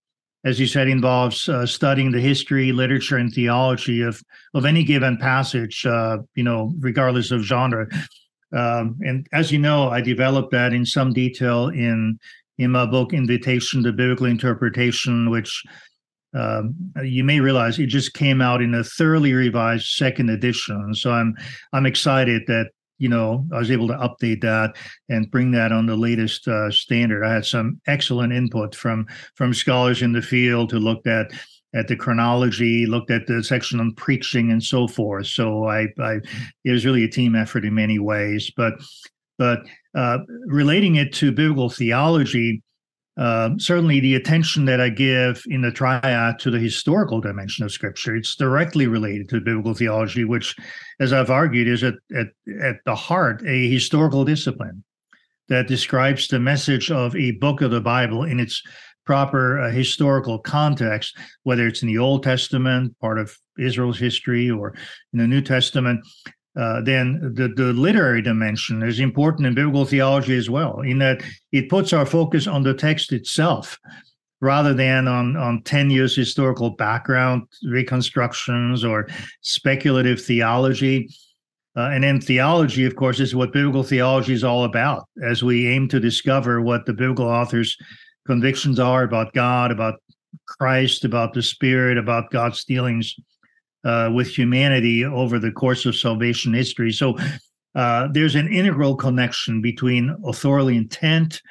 as 0.44 0.61
you 0.61 0.66
said, 0.66 0.88
involves 0.88 1.48
uh, 1.48 1.66
studying 1.66 2.11
the 2.11 2.20
history, 2.20 2.72
literature, 2.72 3.16
and 3.16 3.33
theology 3.33 4.02
of 4.02 4.22
of 4.54 4.64
any 4.64 4.85
given 4.85 5.16
passage. 5.16 5.87
Uh, 5.87 6.18
you 6.35 6.44
know, 6.44 6.72
regardless 6.78 7.30
of 7.30 7.42
genre. 7.42 7.87
Um, 8.52 8.98
and 9.00 9.26
as 9.33 9.50
you 9.50 9.59
know, 9.59 9.88
I 9.88 10.00
developed 10.00 10.52
that 10.52 10.72
in 10.72 10.87
some 10.87 11.12
detail 11.12 11.68
in 11.68 12.18
in 12.59 12.70
my 12.70 12.87
book, 12.87 13.12
Invitation 13.12 13.83
to 13.83 13.92
Biblical 13.92 14.26
Interpretation, 14.26 15.28
which 15.28 15.62
um, 16.35 16.74
you 17.02 17.24
may 17.24 17.40
realize 17.40 17.78
it 17.78 17.87
just 17.87 18.14
came 18.14 18.40
out 18.40 18.62
in 18.62 18.74
a 18.74 18.85
thoroughly 18.85 19.33
revised 19.33 19.87
second 19.87 20.30
edition. 20.30 20.94
So 20.94 21.12
I'm 21.12 21.35
I'm 21.72 21.87
excited 21.87 22.42
that 22.46 22.70
you 22.98 23.09
know 23.09 23.46
I 23.52 23.59
was 23.59 23.70
able 23.70 23.88
to 23.88 23.94
update 23.94 24.40
that 24.42 24.74
and 25.09 25.30
bring 25.30 25.50
that 25.52 25.72
on 25.72 25.87
the 25.87 25.96
latest 25.96 26.46
uh, 26.48 26.70
standard. 26.70 27.24
I 27.24 27.33
had 27.33 27.46
some 27.46 27.80
excellent 27.87 28.33
input 28.33 28.74
from 28.74 29.07
from 29.35 29.54
scholars 29.54 30.02
in 30.02 30.12
the 30.12 30.22
field 30.22 30.70
who 30.70 30.78
looked 30.78 31.07
at 31.07 31.33
at 31.74 31.88
the 31.88 31.96
chronology, 31.96 32.87
looked 32.87 33.11
at 33.11 33.26
the 33.26 33.42
section 33.42 33.80
on 33.80 33.92
preaching 33.94 34.52
and 34.52 34.62
so 34.62 34.87
forth. 34.87 35.26
So 35.26 35.66
I, 35.66 35.88
I 35.98 36.20
it 36.64 36.70
was 36.70 36.87
really 36.87 37.04
a 37.04 37.09
team 37.09 37.35
effort 37.35 37.64
in 37.64 37.74
many 37.74 37.98
ways. 37.98 38.50
But 38.57 38.74
but 39.38 39.61
uh, 39.94 40.18
relating 40.46 40.96
it 40.96 41.12
to 41.14 41.33
biblical 41.33 41.68
theology, 41.68 42.62
uh, 43.16 43.50
certainly 43.59 44.00
the 44.00 44.16
attention 44.16 44.64
that 44.64 44.81
I 44.81 44.88
give 44.88 45.42
in 45.46 45.62
the 45.62 45.70
triad 45.70 46.38
to 46.40 46.50
the 46.50 46.59
historical 46.59 47.20
dimension 47.20 47.64
of 47.64 47.72
Scripture, 47.72 48.16
it's 48.16 48.35
directly 48.35 48.87
related 48.87 49.29
to 49.29 49.40
biblical 49.40 49.74
theology, 49.74 50.24
which, 50.24 50.57
as 51.00 51.12
I've 51.12 51.31
argued, 51.31 51.68
is 51.68 51.85
at, 51.85 51.94
at, 52.16 52.27
at 52.61 52.77
the 52.85 52.94
heart 52.94 53.42
a 53.46 53.68
historical 53.68 54.24
discipline 54.24 54.83
that 55.48 55.68
describes 55.68 56.27
the 56.27 56.40
message 56.40 56.90
of 56.90 57.14
a 57.14 57.33
book 57.33 57.61
of 57.61 57.70
the 57.70 57.81
Bible 57.81 58.24
in 58.24 58.40
its 58.40 58.62
proper 59.05 59.61
uh, 59.61 59.70
historical 59.70 60.38
context, 60.38 61.16
whether 61.42 61.66
it's 61.66 61.83
in 61.83 61.88
the 61.88 61.98
Old 61.98 62.22
Testament, 62.22 62.98
part 63.00 63.18
of 63.18 63.37
Israel's 63.59 63.98
history, 63.98 64.50
or 64.50 64.74
in 65.12 65.18
the 65.18 65.27
New 65.27 65.42
Testament. 65.42 66.05
Uh, 66.57 66.81
then 66.83 67.21
the, 67.35 67.49
the 67.49 67.73
literary 67.73 68.23
dimension 68.23 68.83
is 68.83 69.01
important 69.01 69.47
in 69.47 69.55
biblical 69.55 69.85
theology 69.85 70.37
as 70.37 70.49
well, 70.49 70.81
in 70.81 70.99
that 70.99 71.23
it 71.51 71.69
puts 71.69 71.93
our 71.93 72.07
focus 72.07 72.47
on 72.47 72.62
the 72.62 72.75
text 72.75 73.12
itself 73.12 73.79
rather 74.40 74.75
than 74.75 75.09
on, 75.09 75.37
on 75.37 75.62
10 75.62 75.90
years 75.90 76.14
historical 76.14 76.71
background 76.71 77.43
reconstructions 77.64 78.85
or 78.85 79.09
speculative 79.40 80.21
theology. 80.21 81.09
Uh, 81.77 81.90
and 81.93 82.05
then 82.05 82.21
theology, 82.21 82.85
of 82.85 82.95
course, 82.95 83.19
is 83.19 83.35
what 83.35 83.53
biblical 83.53 83.83
theology 83.83 84.33
is 84.33 84.45
all 84.45 84.64
about 84.64 85.09
as 85.25 85.43
we 85.43 85.67
aim 85.67 85.88
to 85.88 85.99
discover 85.99 86.61
what 86.61 86.87
the 86.87 86.93
biblical 86.93 87.27
authors' 87.27 87.77
convictions 88.27 88.79
are 88.79 89.03
about 89.03 89.33
God, 89.33 89.73
about 89.73 90.01
Christ, 90.47 91.05
about 91.05 91.33
the 91.33 91.43
Spirit, 91.43 91.99
about 91.99 92.31
God's 92.31 92.64
dealings 92.64 93.17
uh, 93.85 94.11
with 94.12 94.29
humanity 94.29 95.05
over 95.05 95.38
the 95.38 95.53
course 95.53 95.87
of 95.87 95.97
salvation 95.97 96.55
history. 96.55 96.92
So 96.92 97.16
uh, 97.75 98.09
there's 98.12 98.35
an 98.35 98.49
integral 98.49 98.97
connection 98.97 99.61
between 99.61 100.16
authorial 100.25 100.68
intent, 100.68 101.42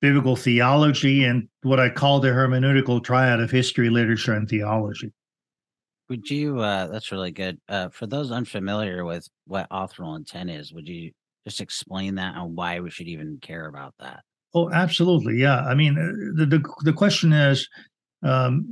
biblical 0.00 0.36
theology, 0.36 1.24
and 1.24 1.48
what 1.62 1.80
I 1.80 1.90
call 1.90 2.20
the 2.20 2.28
hermeneutical 2.28 3.02
triad 3.02 3.40
of 3.40 3.50
history, 3.50 3.90
literature, 3.90 4.34
and 4.34 4.48
theology. 4.48 5.12
Would 6.08 6.28
you? 6.28 6.60
Uh, 6.60 6.88
that's 6.88 7.12
really 7.12 7.32
good. 7.32 7.58
Uh, 7.68 7.88
for 7.88 8.06
those 8.06 8.30
unfamiliar 8.30 9.04
with 9.04 9.26
what 9.46 9.66
authorial 9.70 10.16
intent 10.16 10.50
is, 10.50 10.72
would 10.72 10.86
you 10.86 11.12
just 11.46 11.60
explain 11.60 12.16
that 12.16 12.36
and 12.36 12.56
why 12.56 12.80
we 12.80 12.90
should 12.90 13.08
even 13.08 13.38
care 13.40 13.66
about 13.66 13.94
that? 14.00 14.20
Oh, 14.54 14.70
absolutely. 14.70 15.36
Yeah. 15.36 15.60
I 15.60 15.74
mean, 15.74 15.98
uh, 15.98 16.38
the 16.38 16.46
the, 16.46 16.64
the 16.82 16.92
question 16.92 17.32
is, 17.32 17.68
um, 18.22 18.66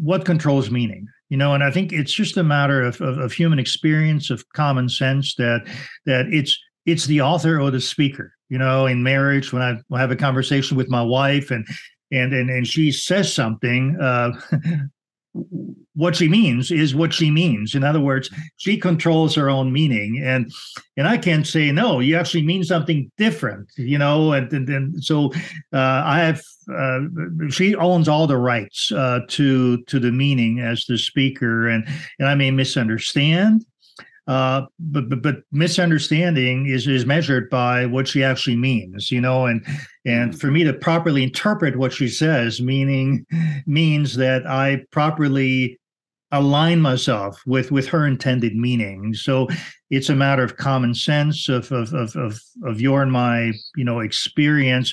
what 0.00 0.24
controls 0.24 0.70
meaning? 0.70 1.06
You 1.30 1.36
know 1.36 1.54
and 1.54 1.64
i 1.64 1.70
think 1.70 1.92
it's 1.92 2.12
just 2.12 2.36
a 2.36 2.44
matter 2.44 2.82
of, 2.82 3.00
of, 3.00 3.18
of 3.18 3.32
human 3.32 3.58
experience 3.58 4.28
of 4.28 4.46
common 4.50 4.88
sense 4.88 5.34
that 5.36 5.66
that 6.04 6.26
it's 6.26 6.58
it's 6.86 7.06
the 7.06 7.20
author 7.20 7.60
or 7.60 7.70
the 7.70 7.80
speaker. 7.80 8.32
You 8.48 8.58
know 8.58 8.86
in 8.86 9.02
marriage 9.02 9.52
when 9.52 9.62
i 9.62 9.98
have 9.98 10.10
a 10.10 10.16
conversation 10.16 10.76
with 10.76 10.90
my 10.90 11.02
wife 11.02 11.50
and 11.50 11.66
and 12.10 12.34
and, 12.34 12.50
and 12.50 12.66
she 12.66 12.90
says 12.92 13.32
something 13.32 13.96
uh 14.00 14.32
what 15.94 16.16
she 16.16 16.28
means 16.28 16.70
is 16.70 16.94
what 16.94 17.12
she 17.12 17.30
means. 17.30 17.74
In 17.74 17.84
other 17.84 18.00
words 18.00 18.30
she 18.56 18.76
controls 18.76 19.34
her 19.34 19.50
own 19.50 19.72
meaning. 19.72 20.22
And 20.22 20.50
and 20.96 21.08
i 21.08 21.16
can't 21.16 21.46
say 21.46 21.72
no 21.72 22.00
you 22.00 22.16
actually 22.16 22.44
mean 22.44 22.64
something 22.64 23.10
different 23.16 23.70
you 23.76 23.96
know 23.96 24.32
and 24.32 24.52
and, 24.52 24.68
and 24.68 25.04
so 25.04 25.32
uh, 25.72 26.02
i 26.04 26.18
have 26.20 26.42
uh, 26.72 27.00
she 27.48 27.74
owns 27.74 28.06
all 28.08 28.26
the 28.26 28.36
rights 28.36 28.92
uh, 28.92 29.20
to 29.28 29.82
to 29.84 29.98
the 29.98 30.12
meaning 30.12 30.60
as 30.60 30.84
the 30.86 30.98
speaker. 30.98 31.68
And 31.68 31.86
and 32.18 32.28
i 32.28 32.34
may 32.34 32.50
misunderstand 32.50 33.64
uh, 34.26 34.62
but, 34.78 35.08
but 35.08 35.22
but 35.22 35.36
misunderstanding 35.52 36.66
is 36.66 36.86
is 36.86 37.06
measured 37.06 37.48
by 37.50 37.86
what 37.86 38.06
she 38.06 38.22
actually 38.22 38.56
means, 38.56 39.10
you 39.10 39.20
know, 39.20 39.46
and 39.46 39.64
and 40.04 40.38
for 40.38 40.50
me 40.50 40.64
to 40.64 40.72
properly 40.72 41.22
interpret 41.22 41.76
what 41.76 41.92
she 41.92 42.08
says, 42.08 42.60
meaning 42.60 43.26
means 43.66 44.16
that 44.16 44.46
I 44.46 44.84
properly 44.90 45.78
align 46.32 46.80
myself 46.80 47.42
with 47.46 47.72
with 47.72 47.88
her 47.88 48.06
intended 48.06 48.54
meaning. 48.54 49.14
So 49.14 49.48
it's 49.90 50.10
a 50.10 50.14
matter 50.14 50.44
of 50.44 50.56
common 50.56 50.94
sense, 50.94 51.48
of 51.48 51.72
of 51.72 51.92
of 51.94 52.14
of, 52.16 52.40
of 52.64 52.80
your 52.80 53.02
and 53.02 53.10
my 53.10 53.52
you 53.74 53.84
know 53.84 54.00
experience, 54.00 54.92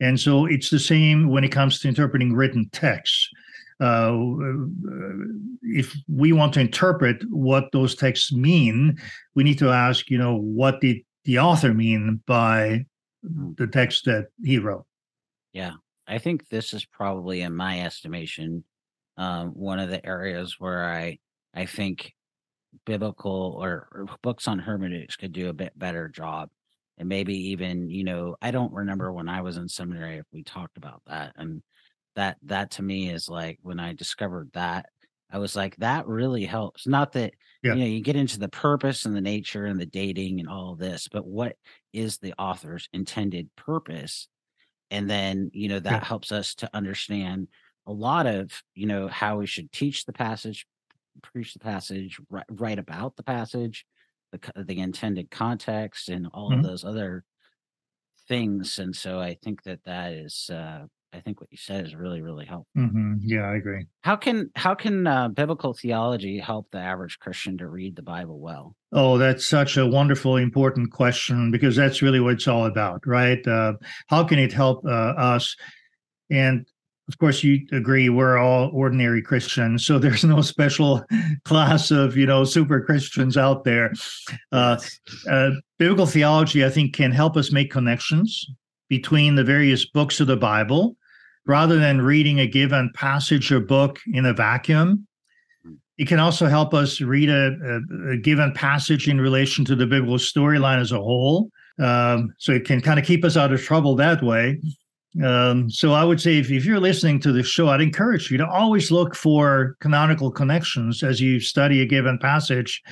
and 0.00 0.20
so 0.20 0.46
it's 0.46 0.70
the 0.70 0.78
same 0.78 1.28
when 1.28 1.44
it 1.44 1.50
comes 1.52 1.80
to 1.80 1.88
interpreting 1.88 2.34
written 2.34 2.68
texts 2.72 3.30
uh, 3.80 4.16
if 5.62 5.94
we 6.08 6.32
want 6.32 6.54
to 6.54 6.60
interpret 6.60 7.22
what 7.30 7.70
those 7.72 7.94
texts 7.94 8.32
mean, 8.32 8.98
we 9.34 9.44
need 9.44 9.58
to 9.58 9.70
ask, 9.70 10.08
you 10.10 10.18
know, 10.18 10.36
what 10.36 10.80
did 10.80 10.98
the 11.24 11.38
author 11.38 11.74
mean 11.74 12.22
by 12.26 12.84
the 13.22 13.66
text 13.66 14.04
that 14.04 14.28
he 14.42 14.58
wrote? 14.58 14.86
Yeah, 15.52 15.72
I 16.06 16.18
think 16.18 16.48
this 16.48 16.72
is 16.72 16.84
probably, 16.84 17.42
in 17.42 17.54
my 17.54 17.80
estimation, 17.80 18.64
um, 19.16 19.48
one 19.48 19.78
of 19.78 19.90
the 19.90 20.04
areas 20.04 20.56
where 20.58 20.84
I 20.84 21.18
I 21.54 21.66
think 21.66 22.12
biblical 22.84 23.56
or, 23.58 23.88
or 23.92 24.06
books 24.22 24.46
on 24.46 24.58
hermeneutics 24.58 25.16
could 25.16 25.32
do 25.32 25.48
a 25.48 25.54
bit 25.54 25.78
better 25.78 26.08
job. 26.08 26.50
And 26.98 27.08
maybe 27.08 27.50
even 27.50 27.90
you 27.90 28.04
know 28.04 28.36
i 28.40 28.50
don't 28.50 28.72
remember 28.72 29.12
when 29.12 29.28
i 29.28 29.42
was 29.42 29.58
in 29.58 29.68
seminary 29.68 30.16
if 30.16 30.26
we 30.32 30.42
talked 30.42 30.76
about 30.76 31.02
that. 31.06 31.32
And 31.36 31.62
that 32.16 32.38
that 32.42 32.72
to 32.72 32.82
me 32.82 33.10
is 33.10 33.28
like 33.28 33.58
when 33.62 33.78
I 33.78 33.92
discovered 33.92 34.50
that, 34.54 34.86
I 35.30 35.38
was 35.38 35.54
like, 35.54 35.76
that 35.76 36.06
really 36.06 36.44
helps. 36.44 36.86
Not 36.86 37.12
that 37.12 37.34
yeah. 37.62 37.74
you 37.74 37.80
know, 37.80 37.86
you 37.86 38.00
get 38.00 38.16
into 38.16 38.38
the 38.38 38.48
purpose 38.48 39.04
and 39.04 39.14
the 39.14 39.20
nature 39.20 39.66
and 39.66 39.80
the 39.80 39.86
dating 39.86 40.40
and 40.40 40.48
all 40.48 40.72
of 40.72 40.78
this, 40.78 41.08
but 41.10 41.26
what 41.26 41.56
is 41.92 42.18
the 42.18 42.34
author's 42.38 42.88
intended 42.92 43.48
purpose? 43.56 44.28
And 44.90 45.10
then, 45.10 45.50
you 45.52 45.68
know, 45.68 45.80
that 45.80 46.02
yeah. 46.02 46.04
helps 46.04 46.32
us 46.32 46.54
to 46.56 46.70
understand 46.74 47.48
a 47.86 47.92
lot 47.92 48.26
of, 48.26 48.50
you 48.74 48.86
know, 48.86 49.08
how 49.08 49.38
we 49.38 49.46
should 49.46 49.70
teach 49.72 50.04
the 50.04 50.12
passage, 50.12 50.66
preach 51.22 51.52
the 51.52 51.60
passage, 51.60 52.20
write, 52.30 52.44
write 52.50 52.78
about 52.78 53.16
the 53.16 53.22
passage, 53.22 53.84
the 54.32 54.64
the 54.64 54.78
intended 54.78 55.30
context, 55.30 56.08
and 56.08 56.28
all 56.32 56.50
mm-hmm. 56.50 56.60
of 56.60 56.66
those 56.66 56.84
other 56.84 57.24
things. 58.28 58.78
And 58.78 58.94
so 58.94 59.20
I 59.20 59.34
think 59.34 59.62
that 59.64 59.84
that 59.84 60.12
is 60.12 60.50
uh, 60.52 60.86
I 61.12 61.20
think 61.20 61.40
what 61.40 61.50
you 61.50 61.56
said 61.56 61.86
is 61.86 61.94
really, 61.94 62.20
really 62.20 62.44
helpful. 62.44 62.70
Mm-hmm. 62.76 63.14
Yeah, 63.20 63.42
I 63.42 63.56
agree. 63.56 63.86
How 64.02 64.16
can 64.16 64.50
how 64.54 64.74
can 64.74 65.06
uh, 65.06 65.28
biblical 65.28 65.72
theology 65.72 66.38
help 66.38 66.68
the 66.70 66.78
average 66.78 67.18
Christian 67.18 67.56
to 67.58 67.68
read 67.68 67.96
the 67.96 68.02
Bible 68.02 68.38
well? 68.38 68.74
Oh, 68.92 69.16
that's 69.18 69.46
such 69.46 69.76
a 69.76 69.86
wonderful, 69.86 70.36
important 70.36 70.90
question 70.90 71.50
because 71.50 71.76
that's 71.76 72.02
really 72.02 72.20
what 72.20 72.34
it's 72.34 72.48
all 72.48 72.66
about, 72.66 73.06
right? 73.06 73.46
Uh, 73.46 73.74
how 74.08 74.24
can 74.24 74.38
it 74.38 74.52
help 74.52 74.84
uh, 74.84 74.88
us? 74.88 75.56
And 76.30 76.66
of 77.08 77.18
course, 77.18 77.44
you 77.44 77.60
agree 77.72 78.08
we're 78.08 78.36
all 78.36 78.70
ordinary 78.74 79.22
Christians, 79.22 79.86
so 79.86 79.98
there's 80.00 80.24
no 80.24 80.40
special 80.42 81.04
class 81.44 81.90
of 81.90 82.16
you 82.16 82.26
know 82.26 82.44
super 82.44 82.80
Christians 82.80 83.36
out 83.36 83.64
there. 83.64 83.92
Uh, 84.52 84.78
uh, 85.30 85.50
biblical 85.78 86.06
theology, 86.06 86.64
I 86.64 86.70
think, 86.70 86.94
can 86.94 87.12
help 87.12 87.36
us 87.36 87.52
make 87.52 87.70
connections 87.70 88.46
between 88.88 89.34
the 89.34 89.44
various 89.44 89.86
books 89.86 90.20
of 90.20 90.26
the 90.26 90.36
Bible 90.36 90.96
rather 91.46 91.78
than 91.78 92.02
reading 92.02 92.40
a 92.40 92.46
given 92.46 92.90
passage 92.94 93.52
or 93.52 93.60
book 93.60 93.98
in 94.12 94.26
a 94.26 94.32
vacuum. 94.32 95.06
It 95.98 96.08
can 96.08 96.18
also 96.18 96.46
help 96.46 96.74
us 96.74 97.00
read 97.00 97.30
a, 97.30 97.56
a, 97.64 98.10
a 98.12 98.16
given 98.16 98.52
passage 98.52 99.08
in 99.08 99.20
relation 99.20 99.64
to 99.66 99.76
the 99.76 99.86
biblical 99.86 100.18
storyline 100.18 100.80
as 100.80 100.92
a 100.92 100.98
whole. 100.98 101.50
Um, 101.78 102.34
so 102.38 102.52
it 102.52 102.64
can 102.64 102.80
kind 102.80 102.98
of 102.98 103.04
keep 103.04 103.24
us 103.24 103.36
out 103.36 103.52
of 103.52 103.62
trouble 103.62 103.96
that 103.96 104.22
way. 104.22 104.60
Um, 105.24 105.70
so 105.70 105.92
I 105.92 106.04
would 106.04 106.20
say 106.20 106.38
if, 106.38 106.50
if 106.50 106.66
you're 106.66 106.80
listening 106.80 107.20
to 107.20 107.32
the 107.32 107.42
show, 107.42 107.68
I'd 107.68 107.80
encourage 107.80 108.30
you 108.30 108.36
to 108.38 108.46
always 108.46 108.90
look 108.90 109.14
for 109.14 109.76
canonical 109.80 110.30
connections 110.30 111.02
as 111.02 111.20
you 111.20 111.40
study 111.40 111.80
a 111.80 111.86
given 111.86 112.18
passage, 112.18 112.82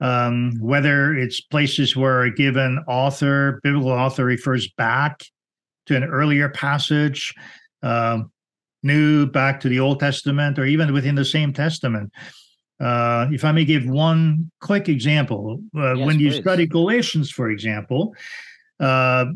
um, 0.00 0.58
whether 0.60 1.14
it's 1.14 1.40
places 1.40 1.96
where 1.96 2.22
a 2.22 2.34
given 2.34 2.78
author, 2.88 3.60
biblical 3.62 3.90
author, 3.90 4.24
refers 4.24 4.70
back 4.72 5.22
to 5.86 5.96
an 5.96 6.04
earlier 6.04 6.48
passage, 6.48 7.34
uh, 7.82 8.20
New 8.82 9.26
back 9.26 9.60
to 9.60 9.68
the 9.68 9.78
Old 9.78 10.00
Testament, 10.00 10.58
or 10.58 10.64
even 10.64 10.92
within 10.94 11.14
the 11.14 11.24
same 11.24 11.52
Testament. 11.52 12.10
Uh, 12.80 13.26
if 13.30 13.44
I 13.44 13.52
may 13.52 13.66
give 13.66 13.86
one 13.86 14.50
quick 14.62 14.88
example, 14.88 15.60
uh, 15.76 15.94
yes, 15.94 16.06
when 16.06 16.18
you 16.18 16.30
please. 16.30 16.40
study 16.40 16.66
Galatians, 16.66 17.30
for 17.30 17.50
example, 17.50 18.14
uh, 18.78 19.26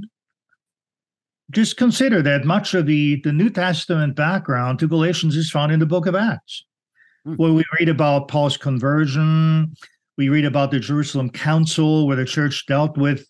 just 1.51 1.77
consider 1.77 2.23
that 2.23 2.47
much 2.47 2.73
of 2.73 2.87
the, 2.87 3.21
the 3.23 3.33
New 3.33 3.51
Testament 3.51 4.17
background 4.17 4.79
to 4.79 4.89
Galatians 4.89 5.37
is 5.37 5.51
found 5.51 5.73
in 5.73 5.79
the 5.79 5.85
book 5.85 6.07
of 6.07 6.15
Acts, 6.15 6.65
hmm. 7.25 7.35
where 7.35 7.53
we 7.53 7.65
read 7.79 7.91
about 7.91 8.29
Paul's 8.29 8.57
conversion. 8.57 9.75
We 10.17 10.29
read 10.29 10.45
about 10.45 10.71
the 10.71 10.81
Jerusalem 10.81 11.31
Council, 11.31 12.07
where 12.07 12.17
the 12.17 12.25
church 12.25 12.67
dealt 12.67 12.97
with 12.97 13.27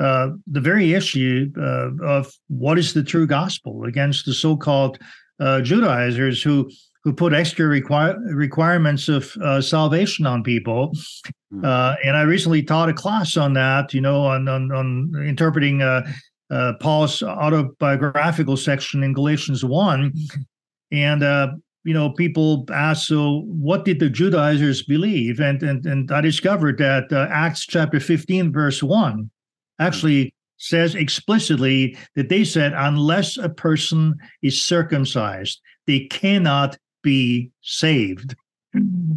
uh, 0.00 0.30
the 0.46 0.60
very 0.60 0.94
issue 0.94 1.52
uh, 1.58 1.90
of 2.02 2.32
what 2.48 2.78
is 2.78 2.94
the 2.94 3.02
true 3.02 3.26
gospel 3.26 3.84
against 3.84 4.24
the 4.24 4.32
so-called 4.32 4.98
uh, 5.40 5.60
Judaizers 5.60 6.42
who 6.42 6.70
who 7.04 7.12
put 7.12 7.32
extra 7.32 7.66
require, 7.66 8.16
requirements 8.32 9.08
of 9.08 9.34
uh, 9.42 9.60
salvation 9.60 10.24
on 10.24 10.42
people. 10.42 10.92
Hmm. 11.50 11.64
Uh, 11.64 11.96
and 12.04 12.16
I 12.16 12.22
recently 12.22 12.62
taught 12.62 12.88
a 12.88 12.94
class 12.94 13.36
on 13.36 13.54
that, 13.54 13.92
you 13.92 14.00
know, 14.00 14.24
on 14.24 14.48
on, 14.48 14.70
on 14.72 15.12
interpreting 15.26 15.82
uh, 15.82 16.02
uh 16.50 16.74
Paul's 16.80 17.22
autobiographical 17.22 18.56
section 18.56 19.02
in 19.02 19.12
Galatians 19.12 19.64
one, 19.64 20.12
and 20.90 21.22
uh, 21.22 21.48
you 21.84 21.94
know, 21.94 22.10
people 22.10 22.64
ask, 22.72 23.08
so 23.08 23.42
what 23.46 23.84
did 23.84 23.98
the 23.98 24.08
Judaizers 24.08 24.82
believe? 24.82 25.40
And 25.40 25.62
and 25.62 25.84
and 25.86 26.10
I 26.12 26.20
discovered 26.20 26.78
that 26.78 27.12
uh, 27.12 27.28
Acts 27.30 27.66
chapter 27.66 28.00
fifteen, 28.00 28.52
verse 28.52 28.82
one, 28.82 29.30
actually 29.78 30.34
says 30.58 30.94
explicitly 30.94 31.96
that 32.14 32.28
they 32.28 32.44
said 32.44 32.72
unless 32.76 33.36
a 33.36 33.48
person 33.48 34.14
is 34.42 34.62
circumcised, 34.62 35.60
they 35.86 36.00
cannot 36.06 36.78
be 37.02 37.50
saved. 37.62 38.36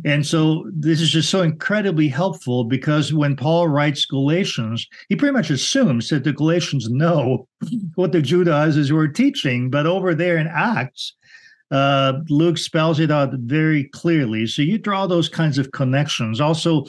And 0.03 0.25
so 0.25 0.69
this 0.73 0.99
is 0.99 1.09
just 1.09 1.29
so 1.29 1.41
incredibly 1.41 2.09
helpful 2.09 2.65
because 2.65 3.13
when 3.13 3.37
Paul 3.37 3.69
writes 3.69 4.05
Galatians, 4.05 4.85
he 5.07 5.15
pretty 5.15 5.31
much 5.31 5.49
assumes 5.49 6.09
that 6.09 6.25
the 6.25 6.33
Galatians 6.33 6.89
know 6.89 7.47
what 7.95 8.11
the 8.11 8.21
Judaizers 8.21 8.91
were 8.91 9.07
teaching. 9.07 9.69
But 9.69 9.85
over 9.85 10.13
there 10.13 10.37
in 10.37 10.47
Acts, 10.47 11.13
uh, 11.71 12.13
Luke 12.29 12.57
spells 12.57 12.99
it 12.99 13.11
out 13.11 13.33
very 13.33 13.85
clearly. 13.85 14.47
So 14.47 14.61
you 14.61 14.77
draw 14.77 15.07
those 15.07 15.29
kinds 15.29 15.57
of 15.57 15.71
connections. 15.71 16.39
Also, 16.39 16.85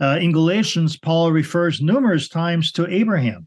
uh, 0.00 0.18
in 0.20 0.32
Galatians, 0.32 0.96
Paul 0.96 1.32
refers 1.32 1.80
numerous 1.80 2.28
times 2.28 2.72
to 2.72 2.86
Abraham, 2.88 3.46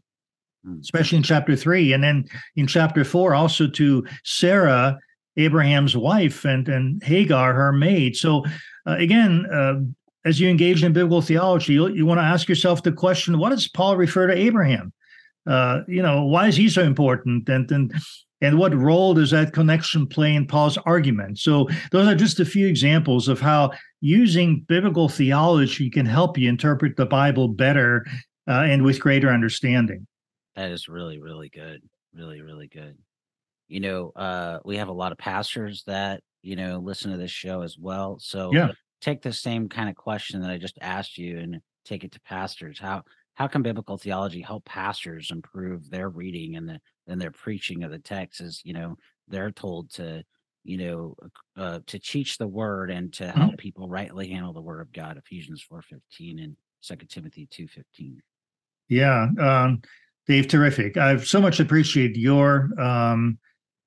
hmm. 0.64 0.78
especially 0.80 1.18
in 1.18 1.22
chapter 1.22 1.56
three. 1.56 1.92
And 1.92 2.02
then 2.02 2.24
in 2.56 2.66
chapter 2.66 3.04
four, 3.04 3.34
also 3.34 3.68
to 3.68 4.06
Sarah 4.24 4.98
Abraham's 5.36 5.96
wife 5.96 6.44
and 6.44 6.68
and 6.68 7.02
Hagar, 7.02 7.54
her 7.54 7.72
maid. 7.72 8.16
So 8.16 8.44
uh, 8.86 8.96
again, 8.98 9.46
uh, 9.52 9.80
as 10.24 10.38
you 10.38 10.48
engage 10.48 10.84
in 10.84 10.92
biblical 10.92 11.22
theology, 11.22 11.74
you, 11.74 11.88
you 11.88 12.06
want 12.06 12.18
to 12.18 12.24
ask 12.24 12.48
yourself 12.48 12.82
the 12.82 12.92
question: 12.92 13.38
What 13.38 13.50
does 13.50 13.68
Paul 13.68 13.96
refer 13.96 14.26
to 14.26 14.36
Abraham? 14.36 14.92
Uh, 15.46 15.80
you 15.88 16.02
know, 16.02 16.24
why 16.24 16.48
is 16.48 16.56
he 16.56 16.68
so 16.68 16.82
important? 16.82 17.48
And 17.48 17.70
and 17.70 17.92
and 18.42 18.58
what 18.58 18.74
role 18.74 19.14
does 19.14 19.30
that 19.30 19.54
connection 19.54 20.06
play 20.06 20.34
in 20.34 20.46
Paul's 20.46 20.76
argument? 20.78 21.38
So 21.38 21.68
those 21.90 22.06
are 22.06 22.14
just 22.14 22.40
a 22.40 22.44
few 22.44 22.66
examples 22.66 23.28
of 23.28 23.40
how 23.40 23.70
using 24.00 24.64
biblical 24.68 25.08
theology 25.08 25.88
can 25.88 26.04
help 26.04 26.36
you 26.36 26.48
interpret 26.48 26.96
the 26.96 27.06
Bible 27.06 27.48
better 27.48 28.04
uh, 28.46 28.64
and 28.66 28.84
with 28.84 29.00
greater 29.00 29.30
understanding. 29.30 30.06
That 30.56 30.70
is 30.70 30.88
really, 30.88 31.18
really 31.18 31.48
good. 31.48 31.80
Really, 32.14 32.42
really 32.42 32.68
good 32.68 32.98
you 33.72 33.80
know 33.80 34.12
uh 34.16 34.58
we 34.66 34.76
have 34.76 34.88
a 34.88 34.92
lot 34.92 35.12
of 35.12 35.18
pastors 35.18 35.82
that 35.86 36.20
you 36.42 36.56
know 36.56 36.78
listen 36.78 37.10
to 37.10 37.16
this 37.16 37.30
show 37.30 37.62
as 37.62 37.78
well 37.78 38.18
so 38.20 38.50
yeah 38.52 38.70
take 39.00 39.22
the 39.22 39.32
same 39.32 39.66
kind 39.66 39.88
of 39.88 39.96
question 39.96 40.42
that 40.42 40.50
i 40.50 40.58
just 40.58 40.78
asked 40.82 41.16
you 41.16 41.38
and 41.38 41.58
take 41.84 42.04
it 42.04 42.12
to 42.12 42.20
pastors 42.20 42.78
how 42.78 43.02
how 43.34 43.46
can 43.46 43.62
biblical 43.62 43.96
theology 43.96 44.40
help 44.40 44.64
pastors 44.64 45.30
improve 45.30 45.88
their 45.90 46.08
reading 46.08 46.56
and 46.56 46.68
the 46.68 46.80
and 47.06 47.20
their 47.20 47.30
preaching 47.30 47.82
of 47.82 47.90
the 47.90 47.98
text 47.98 48.40
as 48.40 48.60
you 48.64 48.72
know 48.72 48.96
they're 49.28 49.50
told 49.50 49.90
to 49.90 50.22
you 50.64 50.78
know 50.78 51.16
uh, 51.56 51.80
to 51.86 51.98
teach 51.98 52.38
the 52.38 52.46
word 52.46 52.90
and 52.90 53.12
to 53.12 53.24
mm-hmm. 53.24 53.40
help 53.40 53.58
people 53.58 53.88
rightly 53.88 54.28
handle 54.28 54.52
the 54.52 54.60
word 54.60 54.80
of 54.80 54.92
god 54.92 55.16
ephesians 55.16 55.64
4.15 55.70 56.42
and 56.42 56.56
second 56.80 57.08
timothy 57.08 57.48
2.15 57.52 58.16
yeah 58.88 59.28
um 59.40 59.82
dave 60.26 60.48
terrific 60.48 60.96
i've 60.96 61.26
so 61.26 61.40
much 61.40 61.60
appreciated 61.60 62.16
your 62.16 62.68
um 62.80 63.38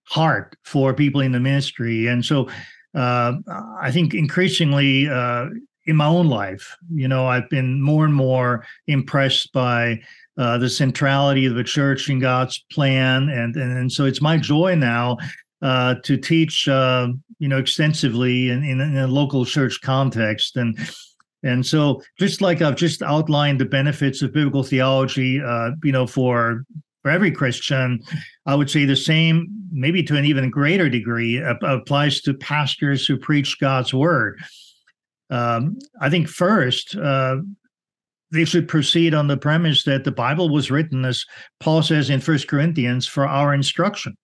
heart 0.06 0.56
for 0.64 0.94
people 0.94 1.22
in 1.22 1.32
the 1.32 1.40
ministry. 1.40 2.08
And 2.08 2.24
so 2.24 2.50
uh, 2.94 3.34
I 3.82 3.92
think 3.92 4.14
increasingly 4.14 5.10
uh, 5.10 5.48
in 5.88 5.96
my 5.96 6.08
own 6.08 6.28
life, 6.28 6.76
you 6.94 7.08
know, 7.08 7.28
I've 7.28 7.50
been 7.50 7.82
more 7.82 8.06
and 8.06 8.14
more 8.14 8.66
impressed 8.88 9.52
by 9.54 10.02
uh, 10.38 10.58
the 10.58 10.70
centrality 10.70 11.46
of 11.46 11.56
the 11.56 11.64
church 11.64 12.10
in 12.10 12.20
God's 12.20 12.64
plan. 12.72 13.30
And, 13.30 13.56
and, 13.56 13.78
and 13.78 13.92
so 13.92 14.06
it's 14.06 14.22
my 14.22 14.38
joy 14.38 14.76
now 14.76 15.18
uh, 15.62 15.96
to 16.04 16.18
teach, 16.18 16.68
uh, 16.68 17.08
you 17.40 17.48
know, 17.48 17.58
extensively 17.58 18.50
in, 18.50 18.64
in, 18.64 18.82
in 18.82 18.98
a 18.98 19.08
local 19.08 19.46
church 19.46 19.80
context. 19.82 20.58
And 20.58 20.78
and 21.44 21.64
so, 21.64 22.02
just 22.18 22.42
like 22.42 22.64
I've 22.64 22.76
just 22.76 23.04
outlined 23.04 23.62
the 23.62 23.66
benefits 23.66 24.24
of 24.24 24.34
biblical 24.34 24.64
theology, 24.64 25.40
uh, 25.40 25.72
you 25.84 25.92
know, 25.92 26.08
for 26.08 26.66
for 27.04 27.12
every 27.12 27.30
Christian, 27.30 28.02
I 28.48 28.56
would 28.56 28.68
say 28.68 28.86
the 28.86 28.96
same, 28.96 29.48
maybe 29.72 30.02
to 30.04 30.18
an 30.18 30.26
even 30.26 30.50
greater 30.50 30.90
degree, 30.90 31.40
applies 31.62 32.20
to 32.22 32.34
pastors 32.34 33.06
who 33.06 33.16
preach 33.16 33.60
God's 33.60 33.94
word. 33.94 34.40
Um, 35.30 35.78
I 36.02 36.10
think 36.10 36.28
first, 36.28 36.96
uh, 36.96 37.38
they 38.32 38.46
should 38.46 38.68
proceed 38.68 39.14
on 39.14 39.28
the 39.28 39.38
premise 39.38 39.84
that 39.84 40.04
the 40.04 40.12
Bible 40.12 40.50
was 40.50 40.72
written, 40.72 41.06
as 41.06 41.26
Paul 41.60 41.82
says 41.82 42.10
in 42.10 42.20
First 42.20 42.48
Corinthians, 42.48 43.08
for 43.08 43.28
our 43.28 43.54
instruction. 43.54 44.18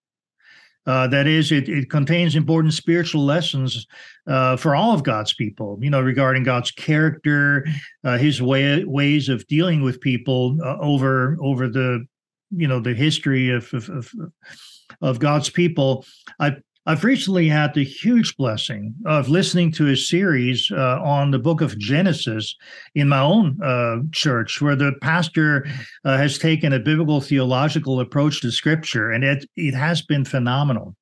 Uh, 0.87 1.07
that 1.07 1.27
is, 1.27 1.51
it, 1.51 1.69
it 1.69 1.91
contains 1.91 2.35
important 2.35 2.73
spiritual 2.73 3.23
lessons 3.23 3.85
uh, 4.27 4.57
for 4.57 4.75
all 4.75 4.93
of 4.93 5.03
God's 5.03 5.31
people, 5.31 5.77
you 5.79 5.91
know, 5.91 6.01
regarding 6.01 6.43
God's 6.43 6.71
character, 6.71 7.65
uh, 8.03 8.17
his 8.17 8.41
way, 8.41 8.83
ways 8.83 9.29
of 9.29 9.45
dealing 9.45 9.83
with 9.83 10.01
people 10.01 10.57
uh, 10.63 10.77
over 10.79 11.37
over 11.39 11.67
the 11.67 12.03
you 12.49 12.67
know 12.67 12.79
the 12.79 12.95
history 12.95 13.51
of 13.51 13.71
of, 13.75 13.89
of, 13.89 14.11
of 15.01 15.19
God's 15.19 15.51
people. 15.51 16.03
I've 16.39 16.61
I've 16.87 17.03
recently 17.03 17.47
had 17.47 17.75
the 17.75 17.83
huge 17.83 18.35
blessing 18.37 18.95
of 19.05 19.29
listening 19.29 19.71
to 19.73 19.89
a 19.89 19.95
series 19.95 20.71
uh, 20.71 20.99
on 21.03 21.29
the 21.29 21.37
book 21.37 21.61
of 21.61 21.77
Genesis 21.77 22.55
in 22.95 23.07
my 23.07 23.19
own 23.19 23.61
uh, 23.61 23.97
church, 24.11 24.59
where 24.61 24.75
the 24.75 24.93
pastor 24.99 25.67
uh, 26.05 26.17
has 26.17 26.39
taken 26.39 26.73
a 26.73 26.79
biblical 26.79 27.21
theological 27.21 27.99
approach 27.99 28.41
to 28.41 28.51
Scripture, 28.51 29.11
and 29.11 29.23
it 29.23 29.47
it 29.55 29.75
has 29.75 30.01
been 30.01 30.25
phenomenal 30.25 30.95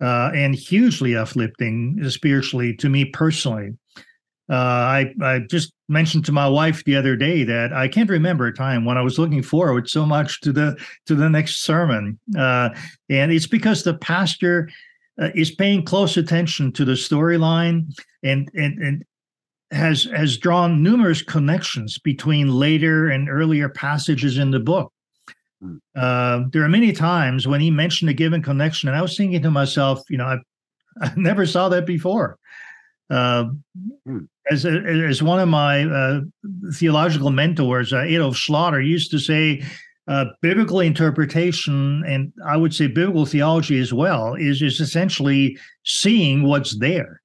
uh, 0.00 0.30
and 0.34 0.54
hugely 0.54 1.16
uplifting 1.16 1.98
spiritually 2.08 2.72
to 2.76 2.88
me 2.88 3.04
personally. 3.06 3.70
Uh, 4.48 4.54
I 4.54 5.14
I 5.20 5.40
just 5.50 5.72
mentioned 5.88 6.26
to 6.26 6.32
my 6.32 6.48
wife 6.48 6.84
the 6.84 6.94
other 6.94 7.16
day 7.16 7.42
that 7.42 7.72
I 7.72 7.88
can't 7.88 8.10
remember 8.10 8.46
a 8.46 8.54
time 8.54 8.84
when 8.84 8.96
I 8.96 9.02
was 9.02 9.18
looking 9.18 9.42
forward 9.42 9.88
so 9.88 10.06
much 10.06 10.40
to 10.42 10.52
the 10.52 10.76
to 11.06 11.16
the 11.16 11.28
next 11.28 11.64
sermon, 11.64 12.20
uh, 12.38 12.68
and 13.08 13.32
it's 13.32 13.48
because 13.48 13.82
the 13.82 13.94
pastor 13.94 14.68
uh, 15.20 15.30
is 15.34 15.50
paying 15.50 15.84
close 15.84 16.16
attention 16.16 16.72
to 16.72 16.84
the 16.84 16.92
storyline 16.92 17.92
and 18.22 18.48
and 18.54 18.78
and 18.82 19.04
has 19.70 20.04
has 20.04 20.36
drawn 20.36 20.82
numerous 20.82 21.22
connections 21.22 21.98
between 21.98 22.48
later 22.48 23.08
and 23.08 23.28
earlier 23.28 23.68
passages 23.68 24.38
in 24.38 24.50
the 24.50 24.60
book. 24.60 24.92
Hmm. 25.60 25.76
Uh, 25.96 26.44
there 26.52 26.62
are 26.62 26.68
many 26.68 26.92
times 26.92 27.46
when 27.46 27.60
he 27.60 27.70
mentioned 27.70 28.10
a 28.10 28.14
given 28.14 28.42
connection, 28.42 28.88
and 28.88 28.96
I 28.96 29.02
was 29.02 29.16
thinking 29.16 29.42
to 29.42 29.50
myself, 29.50 30.02
you 30.08 30.18
know, 30.18 30.26
I, 30.26 30.38
I 31.06 31.12
never 31.16 31.46
saw 31.46 31.68
that 31.70 31.86
before. 31.86 32.38
Uh, 33.10 33.50
hmm. 34.06 34.20
as 34.50 34.64
as 34.64 35.22
one 35.22 35.40
of 35.40 35.48
my 35.48 35.84
uh, 35.84 36.20
theological 36.72 37.30
mentors, 37.30 37.92
uh, 37.92 38.00
Adolf 38.00 38.36
Schlatter, 38.36 38.86
used 38.86 39.10
to 39.10 39.18
say, 39.18 39.62
uh, 40.08 40.26
biblical 40.40 40.80
interpretation, 40.80 42.02
and 42.06 42.32
I 42.44 42.56
would 42.56 42.74
say 42.74 42.86
biblical 42.88 43.26
theology 43.26 43.78
as 43.78 43.92
well, 43.92 44.34
is 44.34 44.62
is 44.62 44.80
essentially 44.80 45.56
seeing 45.84 46.42
what's 46.42 46.78
there, 46.78 47.22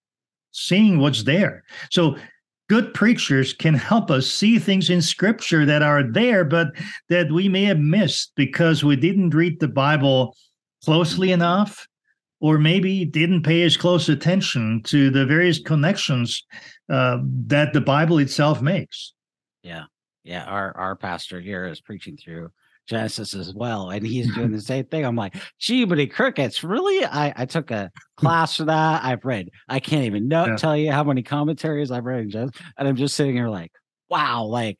seeing 0.51 0.99
what's 0.99 1.23
there. 1.23 1.63
So 1.89 2.17
good 2.69 2.93
preachers 2.93 3.53
can 3.53 3.73
help 3.73 4.11
us 4.11 4.29
see 4.29 4.59
things 4.59 4.89
in 4.89 5.01
scripture 5.01 5.65
that 5.65 5.81
are 5.81 6.03
there, 6.03 6.43
but 6.45 6.67
that 7.09 7.31
we 7.31 7.49
may 7.49 7.63
have 7.63 7.79
missed 7.79 8.33
because 8.35 8.83
we 8.83 8.95
didn't 8.95 9.31
read 9.31 9.59
the 9.59 9.67
Bible 9.67 10.35
closely 10.83 11.31
enough 11.31 11.87
or 12.39 12.59
maybe 12.59 13.03
didn't 13.05 13.43
pay 13.43 13.63
as 13.63 13.77
close 13.77 14.09
attention 14.09 14.81
to 14.83 15.09
the 15.09 15.25
various 15.25 15.59
connections 15.59 16.45
uh, 16.89 17.17
that 17.23 17.73
the 17.73 17.81
Bible 17.81 18.19
itself 18.19 18.61
makes. 18.61 19.13
Yeah, 19.63 19.85
yeah. 20.23 20.43
Our 20.43 20.77
our 20.77 20.95
pastor 20.95 21.41
here 21.41 21.65
is 21.65 21.81
preaching 21.81 22.17
through 22.17 22.51
Genesis 22.87 23.35
as 23.35 23.53
well, 23.53 23.89
and 23.89 24.05
he's 24.05 24.33
doing 24.33 24.51
the 24.51 24.61
same 24.73 24.85
thing. 24.85 25.05
I'm 25.05 25.15
like, 25.15 25.35
gee, 25.59 25.85
but 25.85 25.97
he 25.97 26.07
crickets. 26.07 26.63
Really? 26.63 27.05
I 27.05 27.33
I 27.35 27.45
took 27.45 27.71
a 27.71 27.91
class 28.15 28.57
for 28.57 28.65
that. 28.65 29.03
I've 29.03 29.25
read. 29.25 29.49
I 29.67 29.79
can't 29.79 30.05
even 30.05 30.27
know 30.27 30.45
yeah. 30.45 30.55
tell 30.55 30.75
you 30.77 30.91
how 30.91 31.03
many 31.03 31.23
commentaries 31.23 31.91
I've 31.91 32.05
read 32.05 32.21
in 32.21 32.29
Genesis, 32.29 32.61
and 32.77 32.87
I'm 32.87 32.95
just 32.95 33.15
sitting 33.15 33.35
here 33.35 33.49
like, 33.49 33.71
wow, 34.09 34.43
like, 34.45 34.79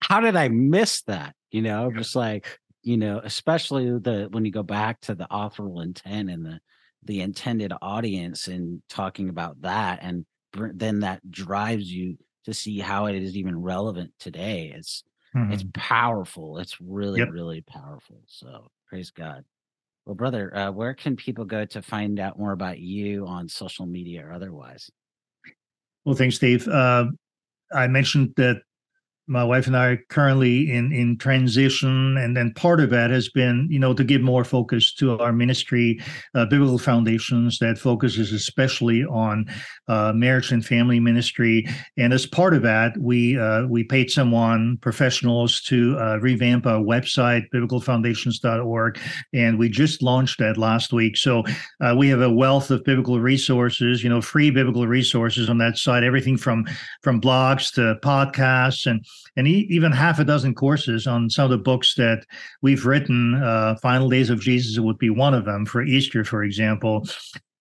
how 0.00 0.20
did 0.20 0.36
I 0.36 0.48
miss 0.48 1.02
that? 1.02 1.34
You 1.50 1.62
know, 1.62 1.90
just 1.92 2.14
like 2.14 2.58
you 2.82 2.96
know, 2.96 3.20
especially 3.22 3.86
the 3.98 4.28
when 4.30 4.44
you 4.44 4.52
go 4.52 4.62
back 4.62 5.00
to 5.02 5.14
the 5.14 5.26
authorial 5.30 5.80
intent 5.80 6.30
and 6.30 6.44
the 6.44 6.60
the 7.04 7.20
intended 7.20 7.72
audience 7.82 8.46
and 8.46 8.82
talking 8.88 9.28
about 9.28 9.60
that, 9.62 10.00
and 10.02 10.24
then 10.52 11.00
that 11.00 11.28
drives 11.30 11.90
you 11.90 12.16
to 12.44 12.54
see 12.54 12.78
how 12.78 13.06
it 13.06 13.14
is 13.14 13.36
even 13.36 13.60
relevant 13.60 14.12
today. 14.18 14.72
It's 14.74 15.04
mm-hmm. 15.34 15.52
it's 15.52 15.64
powerful. 15.74 16.58
It's 16.58 16.76
really 16.80 17.20
yep. 17.20 17.30
really 17.30 17.62
powerful. 17.62 18.22
So 18.26 18.70
praise 18.88 19.10
God. 19.10 19.44
Well, 20.06 20.14
brother, 20.14 20.56
uh, 20.56 20.70
where 20.72 20.94
can 20.94 21.14
people 21.14 21.44
go 21.44 21.64
to 21.66 21.82
find 21.82 22.18
out 22.18 22.38
more 22.38 22.52
about 22.52 22.78
you 22.78 23.26
on 23.26 23.48
social 23.48 23.86
media 23.86 24.26
or 24.26 24.32
otherwise? 24.32 24.90
Well, 26.04 26.14
thanks, 26.14 26.38
Dave. 26.38 26.66
Uh, 26.66 27.06
I 27.72 27.86
mentioned 27.86 28.32
that 28.36 28.62
my 29.30 29.44
wife 29.44 29.68
and 29.68 29.76
I 29.76 29.86
are 29.86 29.96
currently 30.08 30.72
in 30.72 30.92
in 30.92 31.16
transition, 31.16 32.16
and 32.16 32.36
then 32.36 32.52
part 32.54 32.80
of 32.80 32.90
that 32.90 33.10
has 33.10 33.28
been, 33.28 33.68
you 33.70 33.78
know, 33.78 33.94
to 33.94 34.02
give 34.02 34.20
more 34.22 34.44
focus 34.44 34.92
to 34.94 35.18
our 35.20 35.32
ministry, 35.32 36.00
uh, 36.34 36.46
biblical 36.46 36.78
foundations 36.78 37.58
that 37.60 37.78
focuses 37.78 38.32
especially 38.32 39.04
on 39.04 39.46
uh, 39.86 40.12
marriage 40.12 40.50
and 40.50 40.66
family 40.66 40.98
ministry. 40.98 41.64
And 41.96 42.12
as 42.12 42.26
part 42.26 42.54
of 42.54 42.62
that, 42.62 42.98
we 42.98 43.38
uh, 43.38 43.66
we 43.68 43.84
paid 43.84 44.10
someone 44.10 44.78
professionals 44.78 45.60
to 45.62 45.96
uh, 45.98 46.18
revamp 46.18 46.66
our 46.66 46.82
website, 46.82 47.44
biblicalfoundations.org, 47.54 48.98
and 49.32 49.58
we 49.58 49.68
just 49.68 50.02
launched 50.02 50.40
that 50.40 50.58
last 50.58 50.92
week. 50.92 51.16
So 51.16 51.44
uh, 51.80 51.94
we 51.96 52.08
have 52.08 52.20
a 52.20 52.32
wealth 52.32 52.72
of 52.72 52.82
biblical 52.82 53.20
resources, 53.20 54.02
you 54.02 54.10
know, 54.10 54.20
free 54.20 54.50
biblical 54.50 54.88
resources 54.88 55.48
on 55.48 55.58
that 55.58 55.78
site, 55.78 56.02
everything 56.02 56.36
from 56.36 56.66
from 57.02 57.20
blogs 57.20 57.72
to 57.74 57.94
podcasts 58.02 58.90
and 58.90 59.04
and 59.36 59.46
even 59.46 59.92
half 59.92 60.18
a 60.18 60.24
dozen 60.24 60.54
courses 60.54 61.06
on 61.06 61.30
some 61.30 61.44
of 61.44 61.50
the 61.50 61.58
books 61.58 61.94
that 61.94 62.24
we've 62.62 62.86
written. 62.86 63.34
Uh, 63.34 63.76
Final 63.82 64.08
Days 64.08 64.30
of 64.30 64.40
Jesus 64.40 64.78
would 64.78 64.98
be 64.98 65.10
one 65.10 65.34
of 65.34 65.44
them 65.44 65.66
for 65.66 65.82
Easter, 65.82 66.24
for 66.24 66.42
example. 66.42 67.06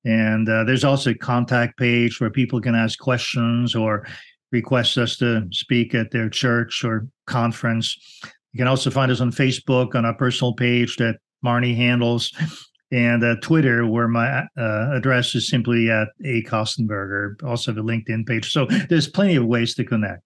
And 0.05 0.47
uh, 0.47 0.63
there's 0.63 0.83
also 0.83 1.11
a 1.11 1.15
contact 1.15 1.77
page 1.77 2.19
where 2.19 2.29
people 2.29 2.61
can 2.61 2.75
ask 2.75 2.97
questions 2.99 3.75
or 3.75 4.07
request 4.51 4.97
us 4.97 5.17
to 5.17 5.47
speak 5.51 5.93
at 5.93 6.11
their 6.11 6.29
church 6.29 6.83
or 6.83 7.07
conference. 7.27 7.97
You 8.53 8.57
can 8.57 8.67
also 8.67 8.89
find 8.89 9.11
us 9.11 9.21
on 9.21 9.31
Facebook 9.31 9.95
on 9.95 10.05
our 10.05 10.15
personal 10.15 10.53
page 10.53 10.97
that 10.97 11.17
Marny 11.43 11.75
handles, 11.75 12.33
and 12.91 13.23
uh, 13.23 13.35
Twitter, 13.41 13.85
where 13.85 14.07
my 14.07 14.39
uh, 14.57 14.95
address 14.95 15.35
is 15.35 15.47
simply 15.47 15.89
at 15.89 16.07
a 16.25 16.43
Kostenberger. 16.43 17.41
Also, 17.43 17.71
the 17.71 17.83
LinkedIn 17.83 18.27
page. 18.27 18.51
So 18.51 18.65
there's 18.89 19.07
plenty 19.07 19.35
of 19.35 19.45
ways 19.45 19.75
to 19.75 19.83
connect. 19.83 20.23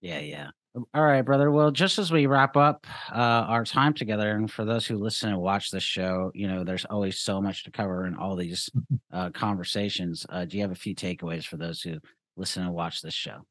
Yeah, 0.00 0.18
yeah. 0.18 0.48
All 0.74 1.02
right, 1.02 1.20
brother. 1.20 1.50
Well, 1.50 1.70
just 1.70 1.98
as 1.98 2.10
we 2.10 2.24
wrap 2.24 2.56
up 2.56 2.86
uh, 3.10 3.44
our 3.46 3.62
time 3.62 3.92
together, 3.92 4.30
and 4.30 4.50
for 4.50 4.64
those 4.64 4.86
who 4.86 4.96
listen 4.96 5.28
and 5.28 5.38
watch 5.38 5.70
this 5.70 5.82
show, 5.82 6.30
you 6.34 6.48
know, 6.48 6.64
there's 6.64 6.86
always 6.86 7.18
so 7.18 7.42
much 7.42 7.64
to 7.64 7.70
cover 7.70 8.06
in 8.06 8.14
all 8.14 8.36
these 8.36 8.70
uh, 9.12 9.28
conversations. 9.30 10.24
Uh, 10.30 10.46
do 10.46 10.56
you 10.56 10.62
have 10.62 10.72
a 10.72 10.76
few 10.76 10.94
takeaways 10.94 11.44
for 11.44 11.58
those 11.58 11.82
who 11.82 11.98
listen 12.36 12.62
and 12.62 12.72
watch 12.72 13.02
this 13.02 13.12
show? 13.12 13.44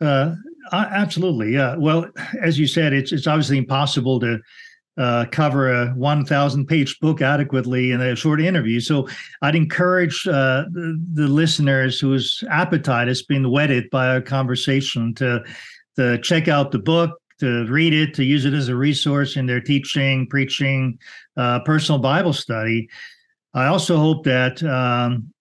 Uh, 0.00 0.34
absolutely. 0.72 1.52
Yeah. 1.52 1.76
Well, 1.76 2.06
as 2.40 2.58
you 2.58 2.66
said, 2.66 2.94
it's 2.94 3.12
it's 3.12 3.26
obviously 3.26 3.58
impossible 3.58 4.18
to 4.20 4.38
uh, 4.96 5.26
cover 5.30 5.70
a 5.70 5.90
1,000 5.90 6.66
page 6.66 6.98
book 7.00 7.22
adequately 7.22 7.92
in 7.92 8.00
a 8.00 8.16
short 8.16 8.40
interview. 8.40 8.80
So 8.80 9.08
I'd 9.42 9.54
encourage 9.54 10.26
uh, 10.26 10.64
the, 10.72 11.00
the, 11.14 11.28
listeners 11.28 12.00
whose 12.00 12.42
appetite 12.50 13.06
has 13.06 13.22
been 13.22 13.48
whetted 13.50 13.88
by 13.90 14.08
our 14.08 14.20
conversation 14.20 15.14
to 15.14 15.44
to 15.98 16.16
check 16.18 16.46
out 16.46 16.70
the 16.70 16.78
book, 16.78 17.20
to 17.40 17.66
read 17.66 17.92
it, 17.92 18.14
to 18.14 18.24
use 18.24 18.44
it 18.44 18.54
as 18.54 18.68
a 18.68 18.76
resource 18.76 19.36
in 19.36 19.46
their 19.46 19.60
teaching, 19.60 20.26
preaching, 20.28 20.98
uh, 21.36 21.60
personal 21.60 21.98
Bible 21.98 22.32
study. 22.32 22.88
I 23.52 23.66
also 23.66 23.96
hope 23.96 24.24
that 24.24 24.62
um, 24.62 25.32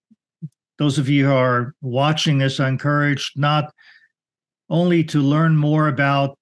those 0.79 0.97
of 0.97 1.07
you 1.07 1.27
who 1.27 1.33
are 1.33 1.75
watching 1.81 2.39
this 2.39 2.59
are 2.59 2.67
encouraged 2.67 3.39
not 3.39 3.71
only 4.69 5.03
to 5.03 5.19
learn 5.21 5.55
more 5.55 5.87
about 5.87 6.37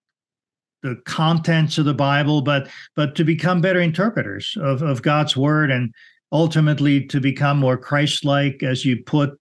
the 0.81 0.95
contents 1.05 1.77
of 1.77 1.85
the 1.85 1.93
Bible, 1.93 2.41
but 2.41 2.69
but 2.95 3.15
to 3.15 3.23
become 3.23 3.59
better 3.59 3.81
interpreters 3.81 4.55
of, 4.61 4.81
of 4.81 5.01
God's 5.01 5.35
word 5.35 5.71
and 5.71 5.93
ultimately 6.31 7.05
to 7.07 7.19
become 7.19 7.57
more 7.57 7.77
Christ-like 7.77 8.63
as 8.63 8.85
you 8.85 9.03
put 9.03 9.31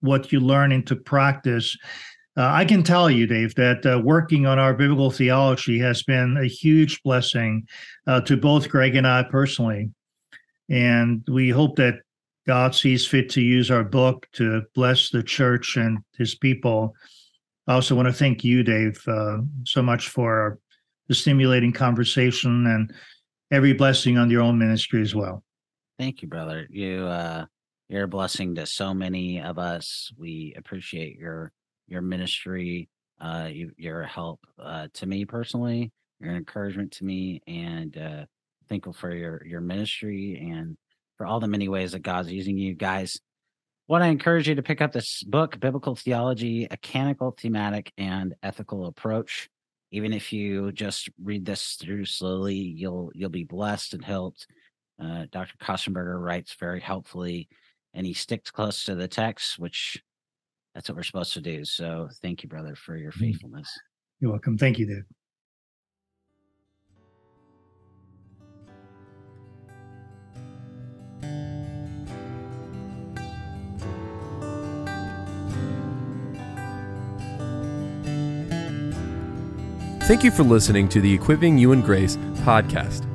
what 0.00 0.32
you 0.32 0.40
learn 0.40 0.72
into 0.72 0.96
practice. 0.96 1.76
Uh, 2.36 2.50
I 2.50 2.64
can 2.64 2.82
tell 2.82 3.08
you, 3.08 3.26
Dave, 3.26 3.54
that 3.54 3.86
uh, 3.86 4.00
working 4.02 4.44
on 4.44 4.58
our 4.58 4.74
biblical 4.74 5.10
theology 5.10 5.78
has 5.78 6.02
been 6.02 6.36
a 6.36 6.46
huge 6.46 7.02
blessing 7.02 7.66
uh, 8.06 8.20
to 8.22 8.36
both 8.36 8.68
Greg 8.68 8.96
and 8.96 9.06
I 9.06 9.22
personally. 9.22 9.90
And 10.68 11.22
we 11.28 11.50
hope 11.50 11.76
that 11.76 12.00
God 12.46 12.74
sees 12.74 13.06
fit 13.06 13.30
to 13.30 13.40
use 13.40 13.70
our 13.70 13.84
book 13.84 14.26
to 14.32 14.62
bless 14.74 15.10
the 15.10 15.22
church 15.22 15.76
and 15.76 15.98
his 16.18 16.34
people. 16.34 16.94
I 17.66 17.74
also 17.74 17.94
want 17.94 18.08
to 18.08 18.12
thank 18.12 18.42
you, 18.42 18.62
Dave, 18.62 19.00
uh, 19.06 19.38
so 19.64 19.80
much 19.80 20.08
for 20.08 20.58
the 21.08 21.14
stimulating 21.14 21.72
conversation 21.72 22.66
and 22.66 22.92
every 23.50 23.74
blessing 23.74 24.18
on 24.18 24.30
your 24.30 24.42
own 24.42 24.58
ministry 24.58 25.02
as 25.02 25.14
well. 25.14 25.44
Thank 25.98 26.20
you, 26.22 26.28
brother. 26.28 26.66
You, 26.68 27.06
uh, 27.06 27.46
you're 27.88 28.04
a 28.04 28.08
blessing 28.08 28.56
to 28.56 28.66
so 28.66 28.92
many 28.92 29.40
of 29.40 29.58
us. 29.58 30.12
We 30.18 30.54
appreciate 30.56 31.16
your 31.16 31.52
your 31.86 32.02
ministry, 32.02 32.88
uh, 33.20 33.48
you, 33.50 33.70
your 33.76 34.02
help 34.02 34.40
uh, 34.58 34.88
to 34.94 35.06
me 35.06 35.24
personally, 35.24 35.92
your 36.20 36.34
encouragement 36.34 36.92
to 36.92 37.04
me, 37.04 37.40
and 37.46 37.96
uh, 37.96 38.24
thankful 38.68 38.92
for 38.92 39.14
your 39.14 39.44
your 39.46 39.60
ministry 39.60 40.50
and 40.50 40.76
for 41.16 41.26
all 41.26 41.40
the 41.40 41.48
many 41.48 41.68
ways 41.68 41.92
that 41.92 42.00
God's 42.00 42.32
using 42.32 42.58
you 42.58 42.74
guys. 42.74 43.18
Want 43.86 44.02
to 44.02 44.08
encourage 44.08 44.48
you 44.48 44.54
to 44.54 44.62
pick 44.62 44.80
up 44.80 44.92
this 44.92 45.22
book, 45.24 45.60
Biblical 45.60 45.94
Theology: 45.94 46.66
A 46.70 46.76
Canonical, 46.76 47.32
Thematic, 47.38 47.92
and 47.98 48.34
Ethical 48.42 48.86
Approach. 48.86 49.48
Even 49.90 50.12
if 50.12 50.32
you 50.32 50.72
just 50.72 51.08
read 51.22 51.44
this 51.44 51.76
through 51.80 52.06
slowly, 52.06 52.56
you'll 52.56 53.10
you'll 53.14 53.30
be 53.30 53.44
blessed 53.44 53.94
and 53.94 54.04
helped. 54.04 54.46
Uh, 55.02 55.26
Dr. 55.30 55.54
Köstenberger 55.60 56.20
writes 56.20 56.56
very 56.58 56.80
helpfully, 56.80 57.48
and 57.92 58.06
he 58.06 58.14
sticks 58.14 58.50
close 58.50 58.84
to 58.84 58.94
the 58.94 59.08
text, 59.08 59.58
which 59.58 60.02
that's 60.74 60.88
what 60.88 60.96
we're 60.96 61.02
supposed 61.04 61.32
to 61.34 61.40
do. 61.40 61.64
So 61.64 62.08
thank 62.20 62.42
you, 62.42 62.48
brother, 62.48 62.74
for 62.74 62.96
your 62.96 63.12
mm-hmm. 63.12 63.20
faithfulness. 63.20 63.68
You're 64.20 64.32
welcome. 64.32 64.58
Thank 64.58 64.78
you, 64.78 64.86
Dave. 64.86 65.04
Thank 80.04 80.22
you 80.22 80.30
for 80.30 80.42
listening 80.42 80.90
to 80.90 81.00
the 81.00 81.10
Equipping 81.14 81.56
You 81.56 81.72
in 81.72 81.80
Grace 81.80 82.16
podcast. 82.44 83.08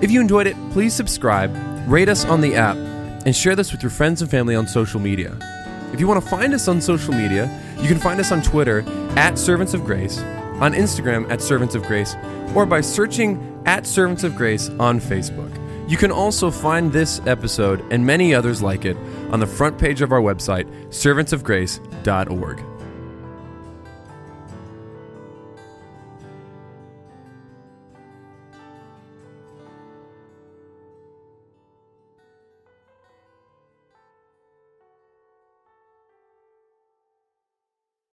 If 0.00 0.12
you 0.12 0.20
enjoyed 0.20 0.46
it, 0.46 0.54
please 0.70 0.94
subscribe, 0.94 1.52
rate 1.88 2.08
us 2.08 2.24
on 2.24 2.40
the 2.40 2.54
app, 2.54 2.76
and 2.76 3.34
share 3.34 3.56
this 3.56 3.72
with 3.72 3.82
your 3.82 3.90
friends 3.90 4.22
and 4.22 4.30
family 4.30 4.54
on 4.54 4.68
social 4.68 5.00
media. 5.00 5.36
If 5.92 6.00
you 6.00 6.06
want 6.08 6.22
to 6.22 6.28
find 6.28 6.52
us 6.54 6.68
on 6.68 6.80
social 6.80 7.14
media, 7.14 7.50
you 7.80 7.88
can 7.88 7.98
find 7.98 8.20
us 8.20 8.32
on 8.32 8.42
Twitter 8.42 8.84
at 9.16 9.38
Servants 9.38 9.74
of 9.74 9.84
Grace, 9.84 10.18
on 10.60 10.72
Instagram 10.72 11.30
at 11.30 11.40
Servants 11.40 11.74
of 11.74 11.82
Grace, 11.84 12.14
or 12.54 12.66
by 12.66 12.80
searching 12.80 13.62
at 13.66 13.86
Servants 13.86 14.24
of 14.24 14.34
Grace 14.36 14.68
on 14.80 15.00
Facebook. 15.00 15.52
You 15.88 15.96
can 15.96 16.10
also 16.10 16.50
find 16.50 16.92
this 16.92 17.20
episode 17.26 17.84
and 17.92 18.04
many 18.04 18.34
others 18.34 18.60
like 18.60 18.84
it 18.84 18.96
on 19.30 19.40
the 19.40 19.46
front 19.46 19.78
page 19.78 20.02
of 20.02 20.12
our 20.12 20.20
website, 20.20 20.66
servantsofgrace.org. 20.88 22.75